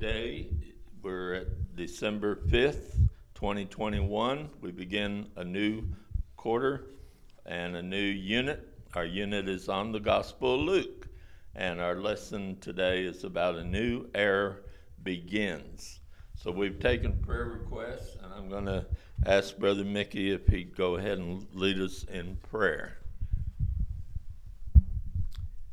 Today, 0.00 0.48
we're 1.02 1.34
at 1.34 1.76
December 1.76 2.36
5th, 2.48 2.96
2021. 3.34 4.48
We 4.62 4.70
begin 4.72 5.28
a 5.36 5.44
new 5.44 5.82
quarter 6.38 6.86
and 7.44 7.76
a 7.76 7.82
new 7.82 7.98
unit. 7.98 8.66
Our 8.94 9.04
unit 9.04 9.46
is 9.46 9.68
on 9.68 9.92
the 9.92 10.00
Gospel 10.00 10.54
of 10.54 10.60
Luke, 10.62 11.06
and 11.54 11.82
our 11.82 11.96
lesson 11.96 12.56
today 12.60 13.02
is 13.02 13.24
about 13.24 13.56
a 13.56 13.62
new 13.62 14.06
era 14.14 14.56
begins. 15.02 16.00
So 16.34 16.50
we've 16.50 16.80
taken 16.80 17.18
prayer 17.18 17.44
requests, 17.44 18.16
and 18.22 18.32
I'm 18.32 18.48
going 18.48 18.64
to 18.64 18.86
ask 19.26 19.58
Brother 19.58 19.84
Mickey 19.84 20.30
if 20.30 20.46
he'd 20.46 20.74
go 20.74 20.96
ahead 20.96 21.18
and 21.18 21.46
lead 21.52 21.78
us 21.78 22.04
in 22.04 22.36
prayer. 22.36 22.99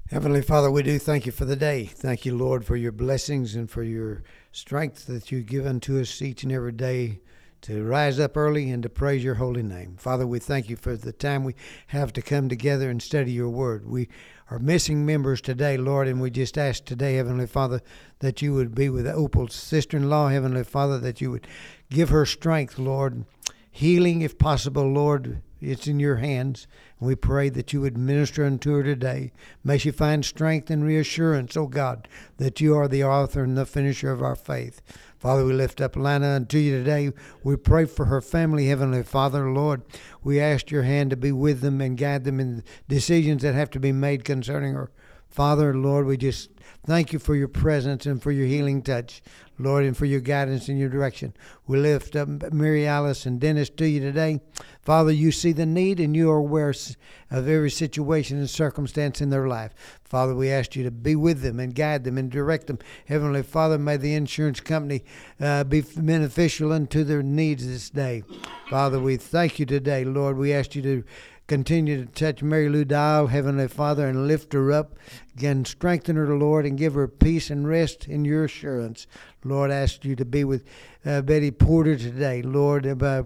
Heavenly 0.10 0.42
Father, 0.42 0.72
we 0.72 0.84
do 0.84 1.00
thank 1.00 1.26
you 1.26 1.34
for 1.34 1.44
the 1.44 1.58
day. 1.58 1.84
Thank 1.84 2.26
you, 2.26 2.34
Lord, 2.34 2.64
for 2.64 2.78
your 2.78 2.94
blessings 2.94 3.56
and 3.56 3.70
for 3.70 3.84
your 3.84 4.24
strength 4.54 5.06
that 5.08 5.34
you 5.34 5.44
give 5.44 5.66
unto 5.66 6.00
us 6.00 6.22
each 6.22 6.44
and 6.44 6.52
every 6.54 6.72
day 6.72 7.20
to 7.64 7.84
rise 7.84 8.18
up 8.18 8.38
early 8.38 8.72
and 8.72 8.82
to 8.84 8.90
praise 8.90 9.22
your 9.22 9.36
holy 9.36 9.64
name. 9.64 9.98
Father, 9.98 10.26
we 10.26 10.40
thank 10.40 10.70
you 10.70 10.78
for 10.78 10.96
the 10.96 11.12
time 11.12 11.44
we 11.44 11.56
have 11.88 12.14
to 12.14 12.22
come 12.22 12.48
together 12.48 12.90
and 12.90 13.04
study 13.04 13.34
your 13.34 13.50
word. 13.50 13.86
We 13.86 14.08
are 14.50 14.60
missing 14.60 15.06
members 15.06 15.42
today, 15.42 15.76
Lord, 15.76 16.08
and 16.08 16.22
we 16.22 16.30
just 16.30 16.58
ask 16.58 16.86
today, 16.86 17.16
Heavenly 17.16 17.46
Father, 17.46 17.82
that 18.20 18.42
you 18.42 18.54
would 18.54 18.74
be 18.74 18.88
with 18.88 19.08
Opal's 19.08 19.56
sister 19.56 19.98
in 19.98 20.10
law, 20.10 20.30
Heavenly 20.30 20.64
Father, 20.64 21.00
that 21.00 21.20
you 21.20 21.32
would 21.32 21.48
give 21.90 22.08
her 22.10 22.26
strength, 22.26 22.80
Lord, 22.80 23.26
healing 23.70 24.22
if 24.22 24.38
possible, 24.38 24.88
Lord. 24.90 25.42
It's 25.62 25.88
in 25.88 26.00
your 26.00 26.18
hands. 26.18 26.68
And 27.00 27.08
we 27.08 27.16
pray 27.16 27.50
that 27.50 27.74
you 27.74 27.82
would 27.82 27.98
minister 27.98 28.46
unto 28.46 28.74
her 28.74 28.84
today. 28.84 29.32
May 29.64 29.78
she 29.78 29.92
find 29.92 30.24
strength 30.24 30.70
and 30.70 30.84
reassurance, 30.84 31.58
O 31.58 31.64
oh 31.64 31.68
God, 31.68 32.08
that 32.38 32.62
you 32.62 32.76
are 32.76 32.88
the 32.88 33.04
author 33.04 33.44
and 33.44 33.58
the 33.58 33.66
finisher 33.66 34.12
of 34.12 34.22
our 34.22 34.36
faith. 34.36 34.82
Father, 35.18 35.44
we 35.44 35.54
lift 35.54 35.82
up 35.82 35.96
Lana 35.96 36.36
unto 36.36 36.58
you 36.58 36.78
today. 36.78 37.12
We 37.44 37.56
pray 37.56 37.86
for 37.86 38.06
her 38.06 38.22
family, 38.22 38.68
Heavenly 38.68 39.04
Father, 39.04 39.50
Lord. 39.50 39.82
We 40.24 40.40
ask 40.40 40.70
your 40.70 40.84
hand 40.84 41.10
to 41.10 41.18
be 41.18 41.32
with 41.32 41.62
them 41.62 41.82
and 41.82 41.98
guide 41.98 42.24
them 42.24 42.40
in 42.40 42.64
decisions 42.88 43.42
that 43.42 43.56
have 43.56 43.72
to 43.72 43.80
be 43.80 43.92
made 43.92 44.24
concerning 44.24 44.74
her. 44.74 44.92
Father, 45.30 45.74
Lord, 45.74 46.06
we 46.06 46.18
just 46.18 46.50
thank 46.86 47.14
you 47.14 47.20
for 47.20 47.36
your 47.36 47.48
presence 47.48 48.06
and 48.06 48.22
for 48.22 48.32
your 48.32 48.46
healing 48.46 48.82
touch. 48.82 49.22
Lord, 49.60 49.86
and 49.86 49.98
for 49.98 50.06
your 50.06 50.20
guidance 50.20 50.70
and 50.70 50.78
your 50.78 50.90
direction. 50.90 51.34
We 51.66 51.80
lift 51.80 52.16
up 52.16 52.28
Mary 52.54 52.86
Alice 52.86 53.26
and 53.26 53.40
Dennis 53.40 53.70
to 53.72 53.88
you 53.88 54.00
today. 54.00 54.40
Father, 54.88 55.12
you 55.12 55.34
see 55.34 55.52
the 55.52 55.66
need 55.66 56.00
and 56.00 56.16
you 56.16 56.32
are 56.32 56.38
aware 56.38 56.70
of 56.70 57.50
every 57.50 57.70
situation 57.70 58.38
and 58.38 58.50
circumstance 58.50 59.20
in 59.20 59.30
their 59.30 59.46
life. 59.46 59.74
Father, 60.06 60.34
we 60.34 60.50
ask 60.50 60.78
you 60.78 60.84
to 60.86 60.92
be 60.92 61.14
with 61.14 61.42
them 61.42 61.60
and 61.60 61.76
guide 61.76 62.06
them 62.06 62.18
and 62.18 62.32
direct 62.32 62.68
them. 62.68 62.80
Heavenly 63.06 63.44
Father, 63.44 63.78
may 63.78 63.98
the 63.98 64.14
insurance 64.14 64.62
company 64.62 65.04
uh, 65.42 65.66
be 65.66 65.82
beneficial 65.82 66.72
unto 66.72 67.04
their 67.04 67.22
needs 67.22 67.68
this 67.68 67.90
day. 67.90 68.24
Father, 68.70 68.98
we 68.98 69.18
thank 69.18 69.60
you 69.60 69.66
today, 69.66 70.06
Lord. 70.06 70.38
We 70.38 70.54
ask 70.54 70.74
you 70.74 70.82
to 70.84 71.04
Continue 71.48 72.06
to 72.06 72.12
touch 72.12 72.44
Mary 72.44 72.68
Lou 72.68 72.84
Dial, 72.84 73.28
Heavenly 73.28 73.70
Father, 73.70 74.06
and 74.06 74.28
lift 74.28 74.52
her 74.52 74.70
up. 74.74 74.96
Again, 75.38 75.64
strengthen 75.64 76.18
her, 76.18 76.38
Lord, 76.38 76.66
and 76.66 76.78
give 76.78 76.94
her 76.96 77.08
peace 77.08 77.50
and 77.50 77.66
rest 77.66 78.06
in 78.06 78.26
your 78.26 78.44
assurance. 78.44 79.08
Lord, 79.46 79.72
ask 79.72 80.04
you 80.04 80.14
to 80.18 80.26
be 80.26 80.44
with 80.44 80.66
uh, 81.06 81.22
Betty 81.22 81.52
Porter 81.52 81.96
today. 81.96 82.42
Lord, 82.42 82.86
uh, 82.86 83.24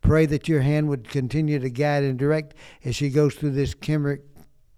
pray 0.00 0.26
that 0.26 0.48
your 0.48 0.60
hand 0.60 0.88
would 0.88 1.08
continue 1.08 1.58
to 1.58 1.70
guide 1.70 2.04
and 2.04 2.18
direct 2.18 2.54
as 2.84 2.96
she 2.96 3.10
goes 3.10 3.34
through 3.34 3.50
this 3.50 3.74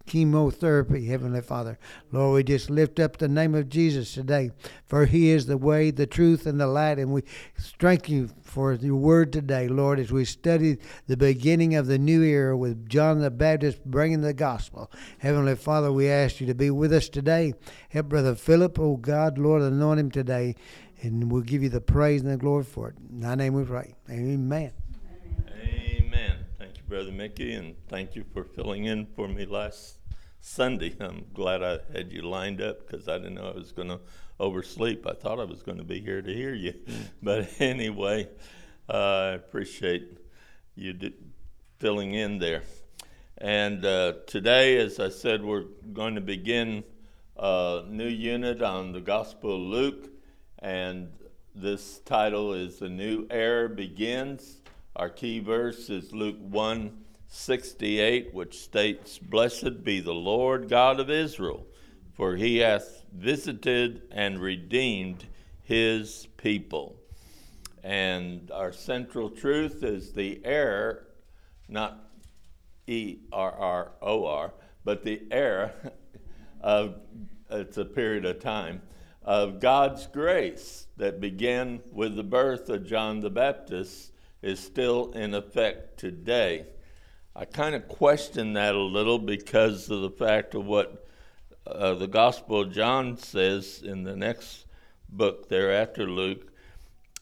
chemotherapy, 0.07 1.07
Heavenly 1.07 1.41
Father. 1.41 1.79
Lord, 2.11 2.35
we 2.35 2.43
just 2.43 2.69
lift 2.69 2.99
up 2.99 3.17
the 3.19 3.29
name 3.29 3.55
of 3.55 3.69
Jesus 3.69 4.13
today, 4.13 4.51
for 4.87 5.07
He 5.07 5.31
is 5.31 5.47
the 5.47 5.57
way, 5.57 5.93
the 5.93 6.07
truth, 6.07 6.47
and 6.47 6.61
the 6.61 6.67
light, 6.67 6.99
and 6.99 7.13
we 7.13 7.23
strengthen 7.57 8.15
you 8.15 8.31
for 8.43 8.73
your 8.73 8.97
word 8.97 9.33
today, 9.33 9.69
Lord, 9.69 10.01
as 10.01 10.11
we 10.11 10.25
study 10.25 10.79
the 11.07 11.17
beginning 11.17 11.77
of 11.77 11.87
the 11.87 11.99
new 11.99 12.25
era 12.25 12.57
with 12.57 12.89
John 12.89 13.21
the 13.21 13.31
Baptist 13.31 13.85
bringing 13.85 14.23
the 14.23 14.35
gospel. 14.35 14.91
Heavenly 15.19 15.55
Father, 15.55 15.93
we 15.93 16.09
ask 16.09 16.41
you 16.41 16.49
to 16.49 16.55
be 16.55 16.71
with 16.71 16.93
us 16.93 17.09
today. 17.09 17.55
Help 17.91 18.09
Brother 18.09 18.35
Philip, 18.35 18.81
oh 18.81 18.97
God, 18.97 19.39
Lord, 19.39 19.63
anoint 19.63 20.01
him 20.01 20.11
today, 20.11 20.57
and 21.03 21.31
we'll 21.31 21.43
give 21.43 21.63
you 21.63 21.69
the 21.69 21.81
praise 21.81 22.23
and 22.23 22.31
the 22.33 22.37
glory 22.37 22.65
for 22.65 22.89
it. 22.89 22.97
In 23.09 23.21
thy 23.21 23.37
name 23.37 23.55
we 23.55 23.63
pray. 23.63 23.95
Amen. 24.11 24.73
Brother 26.91 27.13
Mickey, 27.13 27.55
and 27.55 27.77
thank 27.87 28.17
you 28.17 28.25
for 28.35 28.43
filling 28.43 28.87
in 28.87 29.07
for 29.15 29.29
me 29.29 29.47
last 29.47 29.99
Sunday. 30.41 30.93
I'm 30.99 31.25
glad 31.33 31.63
I 31.63 31.79
had 31.93 32.11
you 32.11 32.23
lined 32.23 32.61
up 32.61 32.85
because 32.85 33.07
I 33.07 33.17
didn't 33.17 33.35
know 33.35 33.47
I 33.47 33.57
was 33.57 33.71
going 33.71 33.91
to 33.91 34.01
oversleep. 34.41 35.07
I 35.07 35.13
thought 35.13 35.39
I 35.39 35.45
was 35.45 35.63
going 35.63 35.79
to 35.79 35.85
be 35.85 36.01
here 36.01 36.21
to 36.21 36.35
hear 36.35 36.53
you. 36.53 36.73
Mm. 36.73 37.05
But 37.23 37.49
anyway, 37.61 38.29
uh, 38.89 38.93
I 38.93 39.27
appreciate 39.35 40.19
you 40.75 41.13
filling 41.79 42.15
in 42.15 42.41
there. 42.41 42.65
And 43.39 43.85
uh, 43.85 44.15
today, 44.27 44.79
as 44.79 44.99
I 44.99 45.11
said, 45.11 45.45
we're 45.45 45.67
going 45.93 46.17
to 46.17 46.21
begin 46.21 46.83
a 47.37 47.85
new 47.87 48.09
unit 48.09 48.63
on 48.63 48.91
the 48.91 49.01
Gospel 49.01 49.55
of 49.55 49.61
Luke. 49.61 50.11
And 50.59 51.13
this 51.55 52.01
title 52.01 52.53
is 52.53 52.81
The 52.81 52.89
New 52.89 53.29
Era 53.31 53.69
Begins. 53.69 54.60
Our 55.01 55.09
key 55.09 55.39
verse 55.39 55.89
is 55.89 56.13
Luke 56.13 56.37
1 56.41 56.93
68, 57.27 58.35
which 58.35 58.59
states, 58.59 59.17
Blessed 59.19 59.83
be 59.83 60.01
the 60.01 60.13
Lord 60.13 60.69
God 60.69 61.01
of 61.01 61.09
Israel, 61.09 61.65
for 62.13 62.37
he 62.37 62.59
hath 62.59 63.07
visited 63.11 64.03
and 64.11 64.39
redeemed 64.39 65.25
his 65.63 66.29
people. 66.37 66.97
And 67.83 68.51
our 68.51 68.75
central 68.75 69.31
truth 69.31 69.83
is 69.83 70.13
the 70.13 70.39
error, 70.45 71.07
not 71.67 72.11
E 72.87 73.21
R 73.33 73.53
R 73.53 73.93
O 74.03 74.27
R, 74.27 74.53
but 74.85 75.03
the 75.03 75.23
era 75.31 75.73
of, 76.61 76.97
it's 77.51 77.79
a 77.79 77.87
period 77.87 78.27
of 78.27 78.39
time, 78.39 78.83
of 79.23 79.61
God's 79.61 80.07
grace 80.09 80.89
that 80.99 81.23
began 81.23 81.81
with 81.91 82.17
the 82.17 82.23
birth 82.23 82.69
of 82.69 82.85
John 82.85 83.21
the 83.21 83.31
Baptist 83.31 84.13
is 84.43 84.61
still 84.61 85.13
in 85.13 85.35
effect 85.35 85.99
today. 85.99 86.67
I 87.35 87.45
kind 87.45 87.75
of 87.75 87.89
question 87.89 88.55
that 88.55 88.75
a 88.75 88.81
little 88.81 89.19
because 89.19 89.89
of 89.91 90.01
the 90.01 90.11
fact 90.11 90.55
of 90.55 90.67
what 90.67 91.07
uh, 91.67 91.95
the 91.95 92.09
Gospel 92.09 92.63
of 92.63 92.73
John 92.73 93.17
says 93.17 93.83
in 93.85 94.03
the 94.03 94.17
next 94.17 94.67
book 95.09 95.49
there 95.49 95.73
after 95.73 96.07
Luke. 96.07 96.53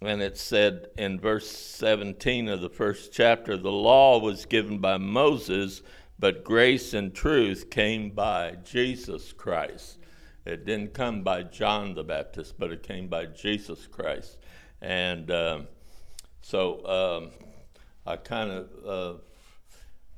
And 0.01 0.23
it 0.23 0.39
said 0.39 0.89
in 0.97 1.19
verse 1.19 1.51
17 1.51 2.49
of 2.49 2.61
the 2.61 2.71
first 2.71 3.13
chapter 3.13 3.57
the 3.57 3.73
law 3.73 4.19
was 4.19 4.47
given 4.47 4.79
by 4.79 4.97
Moses, 4.97 5.83
but 6.19 6.45
grace 6.45 6.95
and 6.95 7.13
truth 7.13 7.69
came 7.69 8.11
by 8.11 8.57
Jesus 8.65 9.33
Christ. 9.33 9.99
It 10.45 10.65
didn't 10.65 10.95
come 10.95 11.23
by 11.23 11.43
John 11.43 11.95
the 11.95 12.05
Baptist, 12.05 12.55
but 12.59 12.73
it 12.73 12.83
came 12.83 13.09
by 13.09 13.27
Jesus 13.27 13.87
Christ. 13.87 14.39
And 14.81 15.31
um, 15.31 15.67
so 16.49 16.83
um, 16.87 17.31
I 18.07 18.17
kind 18.17 18.51
of 18.51 18.69
uh, 18.89 19.19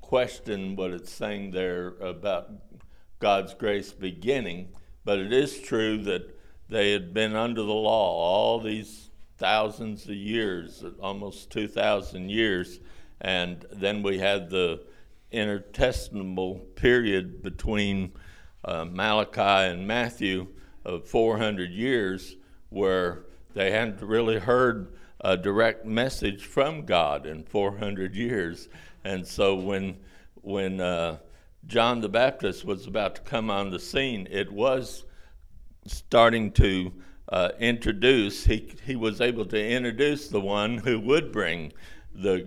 question 0.00 0.76
what 0.76 0.92
it's 0.92 1.10
saying 1.10 1.50
there 1.50 1.88
about 2.00 2.52
God's 3.18 3.52
grace 3.54 3.90
beginning, 3.90 4.68
but 5.04 5.18
it 5.18 5.32
is 5.32 5.58
true 5.58 5.98
that 6.04 6.38
they 6.68 6.92
had 6.92 7.12
been 7.12 7.34
under 7.34 7.62
the 7.62 7.72
law 7.72 8.12
all 8.12 8.60
these 8.60 9.10
thousands 9.38 10.04
of 10.04 10.14
years, 10.14 10.84
almost 11.02 11.50
2,000 11.50 12.28
years, 12.28 12.78
and 13.20 13.66
then 13.72 14.00
we 14.00 14.20
had 14.20 14.50
the 14.50 14.84
intertestamental 15.32 16.76
period 16.76 17.42
between 17.42 18.12
uh, 18.64 18.84
Malachi 18.84 19.72
and 19.72 19.84
Matthew 19.84 20.46
of 20.84 21.08
400 21.08 21.72
years 21.72 22.36
where 22.68 23.24
they 23.52 23.72
hadn't 23.72 24.00
really 24.00 24.38
heard 24.38 24.92
a 25.20 25.36
direct 25.36 25.84
message 25.84 26.44
from 26.44 26.84
God 26.84 27.26
in 27.26 27.44
400 27.44 28.14
years. 28.14 28.68
And 29.04 29.26
so 29.26 29.54
when 29.54 29.96
when 30.42 30.80
uh, 30.80 31.18
John 31.66 32.00
the 32.00 32.08
Baptist 32.08 32.64
was 32.64 32.86
about 32.86 33.16
to 33.16 33.20
come 33.22 33.50
on 33.50 33.70
the 33.70 33.78
scene, 33.78 34.26
it 34.30 34.50
was 34.50 35.04
starting 35.86 36.52
to 36.52 36.92
uh, 37.28 37.50
introduce. 37.58 38.44
He 38.44 38.72
he 38.84 38.96
was 38.96 39.20
able 39.20 39.44
to 39.46 39.68
introduce 39.68 40.28
the 40.28 40.40
one 40.40 40.78
who 40.78 40.98
would 41.00 41.32
bring 41.32 41.72
the 42.14 42.46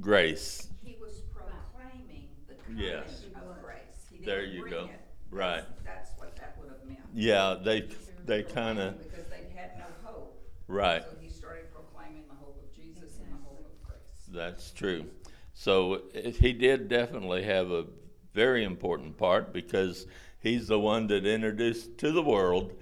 grace. 0.00 0.68
He 0.84 0.96
was 1.00 1.22
proclaiming 1.34 2.28
the 2.48 2.54
coming 2.54 2.84
yes. 2.84 3.24
of 3.34 3.62
grace. 3.62 4.24
there 4.24 4.44
you 4.44 4.68
go. 4.68 4.84
It. 4.84 5.00
Right. 5.30 5.64
That's, 5.84 6.10
that's, 6.10 6.18
what 6.18 6.36
that 6.36 6.56
would 6.60 6.70
have 6.70 6.84
meant. 6.86 7.00
Yeah, 7.14 7.56
they 7.62 7.88
they 8.26 8.42
kind 8.42 8.78
of 8.78 8.98
because 9.02 9.26
they 9.26 9.46
had 9.54 9.78
no 9.78 9.84
hope. 10.04 10.40
Right. 10.68 11.02
So 11.02 11.16
he 11.20 11.30
started 11.30 11.72
proclaiming 11.72 12.24
the 12.28 12.36
hope 12.36 12.60
of 12.62 12.74
Jesus 12.74 13.18
and 13.18 13.32
the 13.32 13.42
hope 13.44 13.66
of 13.66 13.88
grace. 13.88 13.98
That's 14.32 14.70
true. 14.70 15.06
So 15.54 16.02
eh, 16.14 16.30
he 16.30 16.52
did 16.52 16.88
definitely 16.88 17.42
have 17.44 17.70
a 17.70 17.86
very 18.32 18.64
important 18.64 19.18
part 19.18 19.52
because 19.52 20.06
he's 20.40 20.68
the 20.68 20.78
one 20.78 21.06
that 21.08 21.26
introduced 21.26 21.98
to 21.98 22.12
the 22.12 22.22
world 22.22 22.72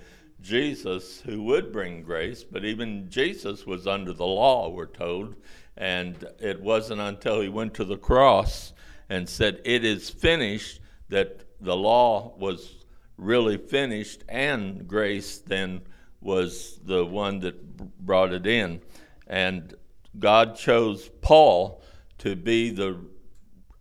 Jesus 0.41 1.21
who 1.21 1.43
would 1.45 1.73
bring 1.73 2.03
grace, 2.03 2.45
but 2.45 2.65
even 2.65 3.11
Jesus 3.11 3.67
was 3.67 3.87
under 3.87 4.13
the 4.13 4.27
law, 4.27 4.69
we're 4.69 4.87
told. 4.87 5.35
And 5.77 6.25
it 6.39 6.61
wasn't 6.61 7.01
until 7.01 7.41
he 7.41 7.49
went 7.49 7.75
to 7.75 7.85
the 7.85 7.97
cross 7.97 8.73
and 9.09 9.29
said, 9.29 9.61
It 9.65 9.85
is 9.85 10.11
finished, 10.11 10.81
that 11.09 11.45
the 11.61 11.77
law 11.77 12.35
was 12.39 12.85
really 13.17 13.57
finished, 13.57 14.23
and 14.29 14.87
grace 14.87 15.39
then 15.39 15.81
was 16.21 16.79
the 16.85 17.05
one 17.05 17.41
that 17.41 17.77
brought 18.05 18.33
it 18.33 18.47
in. 18.47 18.81
And 19.27 19.75
God 20.19 20.57
chose 20.57 21.09
Paul 21.21 21.83
to 22.19 22.35
be 22.35 22.71
the 22.71 22.99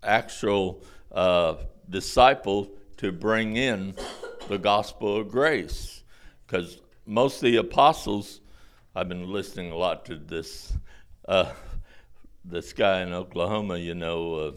actual 0.04 0.84
uh, 1.12 1.56
disciple 1.90 2.70
to 2.98 3.12
bring 3.12 3.56
in 3.56 3.96
the 4.48 4.58
gospel 4.58 5.18
of 5.18 5.30
grace. 5.30 6.04
Because 6.46 6.80
most 7.06 7.38
of 7.38 7.44
the 7.44 7.58
apostles, 7.58 8.42
I've 8.96 9.10
been 9.10 9.32
listening 9.32 9.72
a 9.72 9.76
lot 9.76 10.06
to 10.06 10.16
this 10.16 10.74
uh, 11.28 11.52
this 12.46 12.72
guy 12.72 13.02
in 13.02 13.12
Oklahoma, 13.12 13.78
you 13.78 13.94
know, 13.94 14.36
uh, 14.36 14.52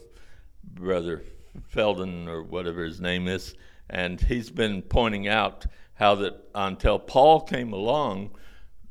Brother 0.62 1.23
Felden 1.69 2.29
or 2.29 2.44
whatever 2.44 2.85
his 2.85 3.00
name 3.00 3.27
is, 3.27 3.55
and 3.88 4.21
he's 4.21 4.50
been 4.50 4.82
pointing 4.82 5.27
out 5.27 5.67
how 5.94 6.15
that 6.15 6.35
until 6.55 6.99
Paul 6.99 7.41
came 7.41 7.73
along, 7.73 8.31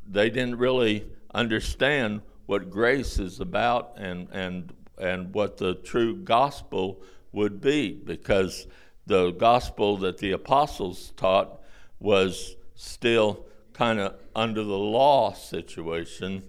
they 0.06 0.30
didn't 0.30 0.58
really 0.58 1.06
understand 1.34 2.22
what 2.50 2.72
grace 2.72 3.20
is 3.20 3.40
about 3.40 3.94
and 3.96 4.28
and 4.32 4.74
and 4.98 5.32
what 5.36 5.58
the 5.58 5.76
true 5.76 6.16
gospel 6.16 7.00
would 7.32 7.62
be 7.62 7.92
because 7.92 8.66
the 9.06 9.30
gospel 9.30 9.98
that 9.98 10.18
the 10.18 10.32
apostles 10.32 11.14
taught 11.16 11.62
was 12.00 12.56
still 12.74 13.46
kind 13.72 14.00
of 14.00 14.16
under 14.36 14.64
the 14.64 14.78
law 14.78 15.32
situation 15.32 16.44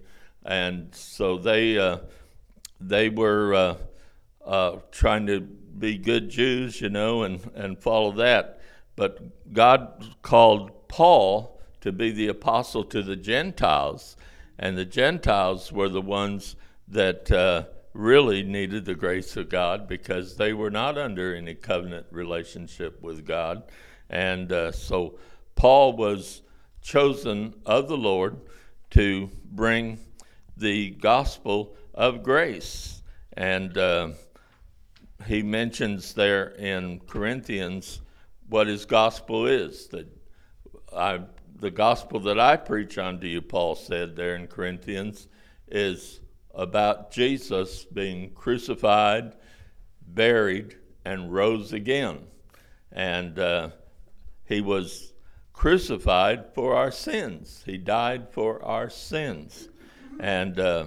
and 0.46 0.88
so 0.94 1.36
they 1.36 1.76
uh, 1.76 1.98
they 2.80 3.10
were 3.10 3.52
uh, 3.52 3.76
uh, 4.46 4.76
trying 4.90 5.26
to 5.26 5.40
be 5.40 5.98
good 5.98 6.30
Jews, 6.30 6.80
you 6.80 6.88
know, 6.88 7.24
and, 7.24 7.50
and 7.54 7.78
follow 7.78 8.12
that. 8.12 8.60
But 8.96 9.52
God 9.52 10.14
called 10.22 10.88
Paul 10.88 11.60
to 11.82 11.92
be 11.92 12.10
the 12.10 12.28
apostle 12.28 12.84
to 12.84 13.02
the 13.02 13.16
Gentiles, 13.16 14.16
and 14.60 14.76
the 14.76 14.84
Gentiles 14.84 15.72
were 15.72 15.88
the 15.88 16.02
ones 16.02 16.54
that 16.86 17.32
uh, 17.32 17.64
really 17.94 18.42
needed 18.42 18.84
the 18.84 18.94
grace 18.94 19.38
of 19.38 19.48
God 19.48 19.88
because 19.88 20.36
they 20.36 20.52
were 20.52 20.70
not 20.70 20.98
under 20.98 21.34
any 21.34 21.54
covenant 21.54 22.06
relationship 22.10 23.00
with 23.00 23.26
God. 23.26 23.62
And 24.10 24.52
uh, 24.52 24.72
so 24.72 25.18
Paul 25.54 25.96
was 25.96 26.42
chosen 26.82 27.54
of 27.64 27.88
the 27.88 27.96
Lord 27.96 28.36
to 28.90 29.30
bring 29.46 29.98
the 30.58 30.90
gospel 30.90 31.74
of 31.94 32.22
grace. 32.22 33.02
And 33.32 33.78
uh, 33.78 34.10
he 35.26 35.42
mentions 35.42 36.12
there 36.12 36.48
in 36.50 37.00
Corinthians 37.06 38.02
what 38.50 38.66
his 38.66 38.84
gospel 38.84 39.46
is. 39.46 39.86
That 39.86 40.06
I, 40.94 41.20
the 41.60 41.70
gospel 41.70 42.20
that 42.20 42.40
I 42.40 42.56
preach 42.56 42.96
unto 42.98 43.26
you, 43.26 43.42
Paul 43.42 43.74
said 43.74 44.16
there 44.16 44.34
in 44.34 44.46
Corinthians, 44.46 45.28
is 45.68 46.20
about 46.54 47.12
Jesus 47.12 47.84
being 47.84 48.30
crucified, 48.30 49.34
buried, 50.06 50.76
and 51.04 51.32
rose 51.32 51.72
again. 51.72 52.26
And 52.90 53.38
uh, 53.38 53.70
he 54.44 54.60
was 54.60 55.12
crucified 55.52 56.54
for 56.54 56.74
our 56.74 56.90
sins, 56.90 57.62
he 57.66 57.76
died 57.76 58.32
for 58.32 58.64
our 58.64 58.88
sins. 58.88 59.68
And 60.18 60.58
uh, 60.58 60.86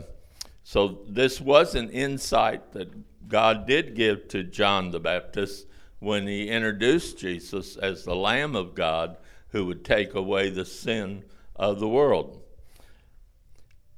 so 0.63 0.99
this 1.07 1.39
was 1.39 1.75
an 1.75 1.89
insight 1.89 2.71
that 2.73 3.27
God 3.27 3.65
did 3.67 3.95
give 3.95 4.27
to 4.29 4.43
John 4.43 4.91
the 4.91 4.99
Baptist 4.99 5.67
when 5.99 6.27
he 6.27 6.49
introduced 6.49 7.17
Jesus 7.17 7.77
as 7.77 8.03
the 8.03 8.15
Lamb 8.15 8.55
of 8.55 8.75
God 8.75 9.17
who 9.53 9.65
would 9.65 9.85
take 9.85 10.13
away 10.13 10.49
the 10.49 10.65
sin 10.65 11.23
of 11.55 11.79
the 11.79 11.87
world. 11.87 12.41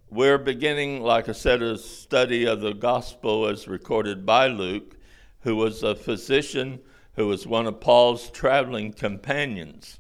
We're 0.10 0.38
beginning, 0.38 1.02
like 1.02 1.28
I 1.28 1.32
said, 1.32 1.62
a 1.62 1.78
study 1.78 2.46
of 2.46 2.62
the 2.62 2.74
gospel 2.74 3.48
as 3.48 3.68
recorded 3.68 4.26
by 4.26 4.48
Luke, 4.48 4.98
who 5.40 5.56
was 5.56 5.82
a 5.82 5.96
physician 5.96 6.82
who 7.16 7.28
was 7.28 7.48
one 7.48 7.66
of 7.66 7.80
Paul's 7.80 8.30
traveling 8.30 8.94
companions. 8.94 10.00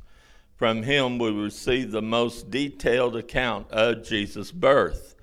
From 0.57 0.83
him, 0.83 1.17
we 1.17 1.31
receive 1.31 1.91
the 1.91 2.01
most 2.01 2.51
detailed 2.51 3.15
account 3.15 3.71
of 3.71 4.03
Jesus' 4.03 4.51
birth 4.51 5.15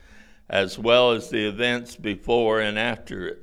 as 0.49 0.79
well 0.79 1.12
as 1.12 1.31
the 1.31 1.47
events 1.47 1.97
before 1.97 2.61
and 2.61 2.79
after 2.79 3.29
it. 3.29 3.43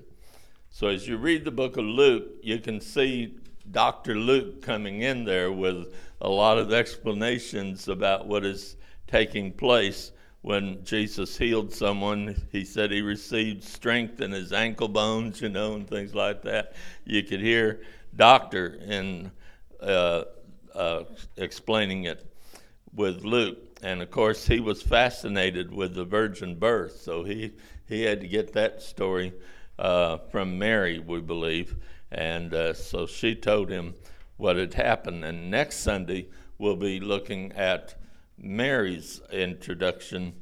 So 0.71 0.87
as 0.87 1.07
you 1.07 1.17
read 1.17 1.45
the 1.45 1.51
book 1.51 1.77
of 1.77 1.85
Luke, 1.85 2.25
you 2.41 2.59
can 2.59 2.81
see 2.81 3.35
Dr. 3.71 4.15
Luke 4.15 4.61
coming 4.61 5.01
in 5.01 5.25
there 5.25 5.51
with 5.51 5.93
a 6.21 6.29
lot 6.29 6.57
of 6.57 6.73
explanations 6.73 7.87
about 7.87 8.27
what 8.27 8.45
is 8.45 8.75
taking 9.07 9.51
place 9.51 10.11
when 10.41 10.83
Jesus 10.83 11.37
healed 11.37 11.73
someone. 11.73 12.35
He 12.51 12.63
said 12.63 12.91
he 12.91 13.01
received 13.01 13.63
strength 13.63 14.21
in 14.21 14.31
his 14.31 14.53
ankle 14.53 14.87
bones, 14.87 15.41
you 15.41 15.49
know, 15.49 15.75
and 15.75 15.87
things 15.87 16.15
like 16.15 16.41
that. 16.43 16.73
You 17.05 17.23
could 17.23 17.41
hear 17.41 17.81
Doctor 18.15 18.79
in 18.85 19.31
uh, 19.81 20.23
uh, 20.75 21.03
explaining 21.37 22.05
it 22.05 22.25
with 22.93 23.23
Luke 23.23 23.69
and 23.81 24.01
of 24.01 24.11
course 24.11 24.45
he 24.45 24.59
was 24.59 24.81
fascinated 24.81 25.71
with 25.71 25.95
the 25.95 26.05
virgin 26.05 26.55
birth, 26.55 26.99
so 27.01 27.23
he 27.23 27.53
he 27.87 28.03
had 28.03 28.21
to 28.21 28.27
get 28.27 28.53
that 28.53 28.81
story 28.81 29.33
uh, 29.79 30.17
from 30.29 30.59
Mary, 30.59 30.99
we 30.99 31.19
believe, 31.21 31.75
and 32.11 32.53
uh, 32.53 32.73
so 32.73 33.05
she 33.07 33.33
told 33.33 33.69
him 33.69 33.95
what 34.39 34.55
had 34.55 34.73
happened. 34.73 35.23
And 35.23 35.51
next 35.51 35.81
Sunday 35.81 36.29
we'll 36.57 36.77
be 36.77 36.99
looking 36.99 37.51
at 37.51 37.95
Mary's 38.37 39.21
introduction. 39.31 40.33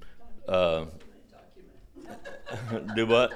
Uh, 0.47 0.85
do 2.95 3.07
what? 3.07 3.33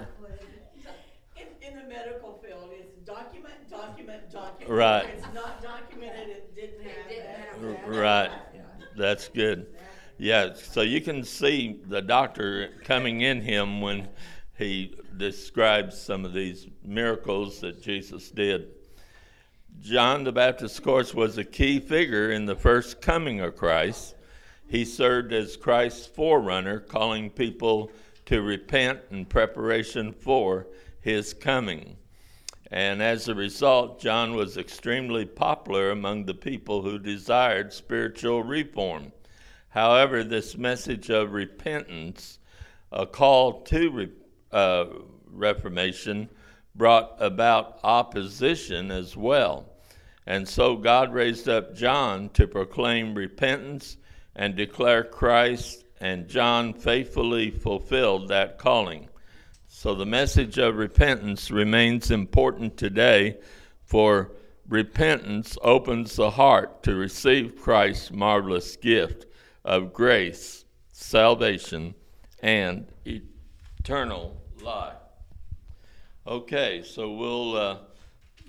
In, 1.35 1.67
in 1.67 1.75
the 1.75 1.83
medical 1.89 2.39
field, 2.45 2.69
it's 2.71 2.95
document, 3.05 3.55
document, 3.69 4.31
document. 4.31 4.71
Right. 4.71 5.07
It's 5.17 5.33
not 5.33 5.61
documented, 5.63 6.29
it 6.29 6.55
didn't 6.55 6.85
happen. 6.85 7.91
Right. 7.91 8.31
That's 8.95 9.27
good. 9.29 9.67
Yeah, 10.19 10.53
so 10.53 10.81
you 10.81 11.01
can 11.01 11.23
see 11.23 11.79
the 11.87 12.01
doctor 12.01 12.69
coming 12.83 13.21
in 13.21 13.41
him 13.41 13.81
when 13.81 14.07
he 14.55 14.95
describes 15.17 15.99
some 15.99 16.23
of 16.23 16.33
these 16.33 16.67
miracles 16.85 17.59
that 17.61 17.81
Jesus 17.81 18.29
did. 18.29 18.67
John 19.81 20.23
the 20.23 20.31
Baptist, 20.31 20.77
of 20.77 20.83
course, 20.83 21.11
was 21.11 21.39
a 21.39 21.43
key 21.43 21.79
figure 21.79 22.31
in 22.31 22.45
the 22.45 22.55
first 22.55 23.01
coming 23.01 23.39
of 23.39 23.57
Christ. 23.57 24.13
He 24.67 24.85
served 24.85 25.33
as 25.33 25.57
Christ's 25.57 26.05
forerunner, 26.05 26.79
calling 26.79 27.31
people 27.31 27.91
to 28.25 28.43
repent 28.43 28.99
in 29.09 29.25
preparation 29.25 30.13
for 30.13 30.67
his 31.01 31.33
coming. 31.33 31.97
And 32.69 33.01
as 33.01 33.27
a 33.27 33.33
result, 33.33 33.99
John 33.99 34.35
was 34.35 34.55
extremely 34.55 35.25
popular 35.25 35.89
among 35.89 36.25
the 36.25 36.35
people 36.35 36.83
who 36.83 36.99
desired 36.99 37.73
spiritual 37.73 38.43
reform. 38.43 39.11
However, 39.69 40.23
this 40.23 40.55
message 40.55 41.09
of 41.09 41.33
repentance, 41.33 42.37
a 42.91 43.07
call 43.07 43.63
to 43.63 43.89
re, 43.89 44.09
uh, 44.51 44.85
reformation, 45.25 46.29
brought 46.75 47.15
about 47.17 47.79
opposition 47.83 48.91
as 48.91 49.17
well. 49.17 49.70
And 50.25 50.47
so 50.47 50.75
God 50.75 51.13
raised 51.13 51.49
up 51.49 51.75
John 51.75 52.29
to 52.29 52.47
proclaim 52.47 53.15
repentance 53.15 53.97
and 54.35 54.55
declare 54.55 55.03
Christ, 55.03 55.83
and 55.99 56.27
John 56.27 56.73
faithfully 56.73 57.51
fulfilled 57.51 58.29
that 58.29 58.57
calling. 58.57 59.09
So 59.67 59.95
the 59.95 60.05
message 60.05 60.57
of 60.57 60.75
repentance 60.75 61.49
remains 61.49 62.11
important 62.11 62.77
today, 62.77 63.37
for 63.83 64.31
repentance 64.67 65.57
opens 65.61 66.15
the 66.15 66.29
heart 66.29 66.83
to 66.83 66.95
receive 66.95 67.59
Christ's 67.59 68.11
marvelous 68.11 68.75
gift 68.77 69.25
of 69.65 69.91
grace, 69.91 70.65
salvation, 70.91 71.95
and 72.41 72.87
eternal 73.05 74.41
life. 74.61 74.93
Okay, 76.27 76.83
so 76.83 77.11
we'll 77.11 77.55
uh, 77.55 77.77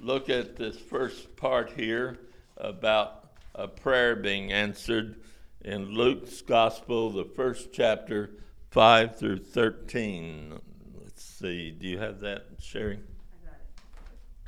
look 0.02 0.28
at 0.28 0.56
this 0.56 0.76
first 0.76 1.36
part 1.36 1.70
here 1.70 2.18
about 2.56 3.30
a 3.54 3.68
prayer 3.68 4.16
being 4.16 4.52
answered 4.52 5.16
in 5.60 5.94
Luke's 5.94 6.42
Gospel, 6.42 7.10
the 7.10 7.24
first 7.24 7.72
chapter, 7.72 8.30
5 8.70 9.16
through 9.16 9.38
13. 9.38 10.58
Let's 11.00 11.22
see, 11.22 11.70
do 11.70 11.86
you 11.86 11.98
have 11.98 12.18
that, 12.20 12.46
Sherry? 12.58 12.98
I 12.98 13.46
got 13.46 13.54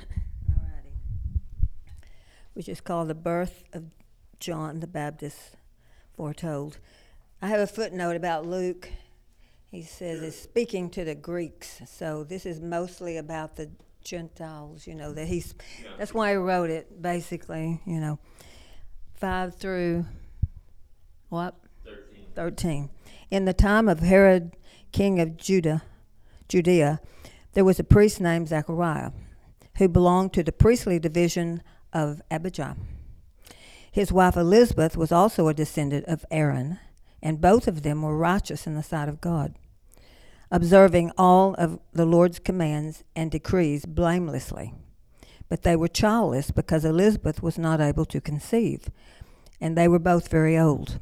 it. 0.01 0.07
All 0.49 0.65
righty. 0.75 0.89
Which 2.53 2.67
is 2.67 2.81
called 2.81 3.07
the 3.07 3.15
birth 3.15 3.63
of 3.71 3.85
John 4.41 4.81
the 4.81 4.87
Baptist 4.87 5.55
foretold. 6.13 6.79
I 7.41 7.47
have 7.47 7.61
a 7.61 7.67
footnote 7.67 8.17
about 8.17 8.45
Luke. 8.45 8.89
He 9.71 9.83
says 9.83 10.21
it's 10.21 10.37
speaking 10.37 10.89
to 10.91 11.05
the 11.05 11.15
Greeks, 11.15 11.81
so 11.87 12.25
this 12.25 12.45
is 12.45 12.59
mostly 12.59 13.15
about 13.15 13.55
the 13.55 13.69
Gentiles. 14.05 14.87
You 14.87 14.95
know 14.95 15.11
that 15.11 15.23
mm-hmm. 15.23 15.33
he's. 15.33 15.53
That's 15.97 16.13
why 16.13 16.31
he 16.31 16.37
wrote 16.37 16.69
it, 16.69 17.01
basically. 17.01 17.81
You 17.85 17.99
know, 17.99 18.19
five 19.15 19.55
through 19.55 20.05
what? 21.29 21.55
13. 21.83 22.25
13. 22.35 22.89
In 23.31 23.45
the 23.45 23.53
time 23.53 23.89
of 23.89 23.99
Herod, 23.99 24.55
king 24.93 25.19
of 25.19 25.35
Judah, 25.35 25.83
Judea, 26.47 27.01
there 27.53 27.65
was 27.65 27.79
a 27.79 27.83
priest 27.83 28.21
named 28.21 28.47
Zechariah 28.47 29.11
who 29.77 29.89
belonged 29.89 30.31
to 30.33 30.43
the 30.43 30.51
priestly 30.51 30.99
division 30.99 31.61
of 31.91 32.21
Abijah. 32.31 32.77
His 33.91 34.11
wife 34.11 34.37
Elizabeth 34.37 34.95
was 34.95 35.11
also 35.11 35.47
a 35.47 35.53
descendant 35.53 36.05
of 36.05 36.25
Aaron, 36.29 36.79
and 37.21 37.41
both 37.41 37.67
of 37.67 37.81
them 37.81 38.01
were 38.01 38.17
righteous 38.17 38.67
in 38.67 38.75
the 38.75 38.83
sight 38.83 39.09
of 39.09 39.21
God, 39.21 39.55
observing 40.51 41.11
all 41.17 41.53
of 41.55 41.79
the 41.93 42.05
Lord's 42.05 42.39
commands 42.39 43.03
and 43.15 43.31
decrees 43.31 43.85
blamelessly. 43.85 44.73
But 45.49 45.63
they 45.63 45.75
were 45.75 45.87
childless 45.87 46.51
because 46.51 46.85
Elizabeth 46.85 47.43
was 47.43 47.57
not 47.57 47.81
able 47.81 48.05
to 48.05 48.21
conceive, 48.21 48.89
and 49.61 49.77
they 49.77 49.87
were 49.87 49.99
both 49.99 50.27
very 50.27 50.57
old. 50.57 50.99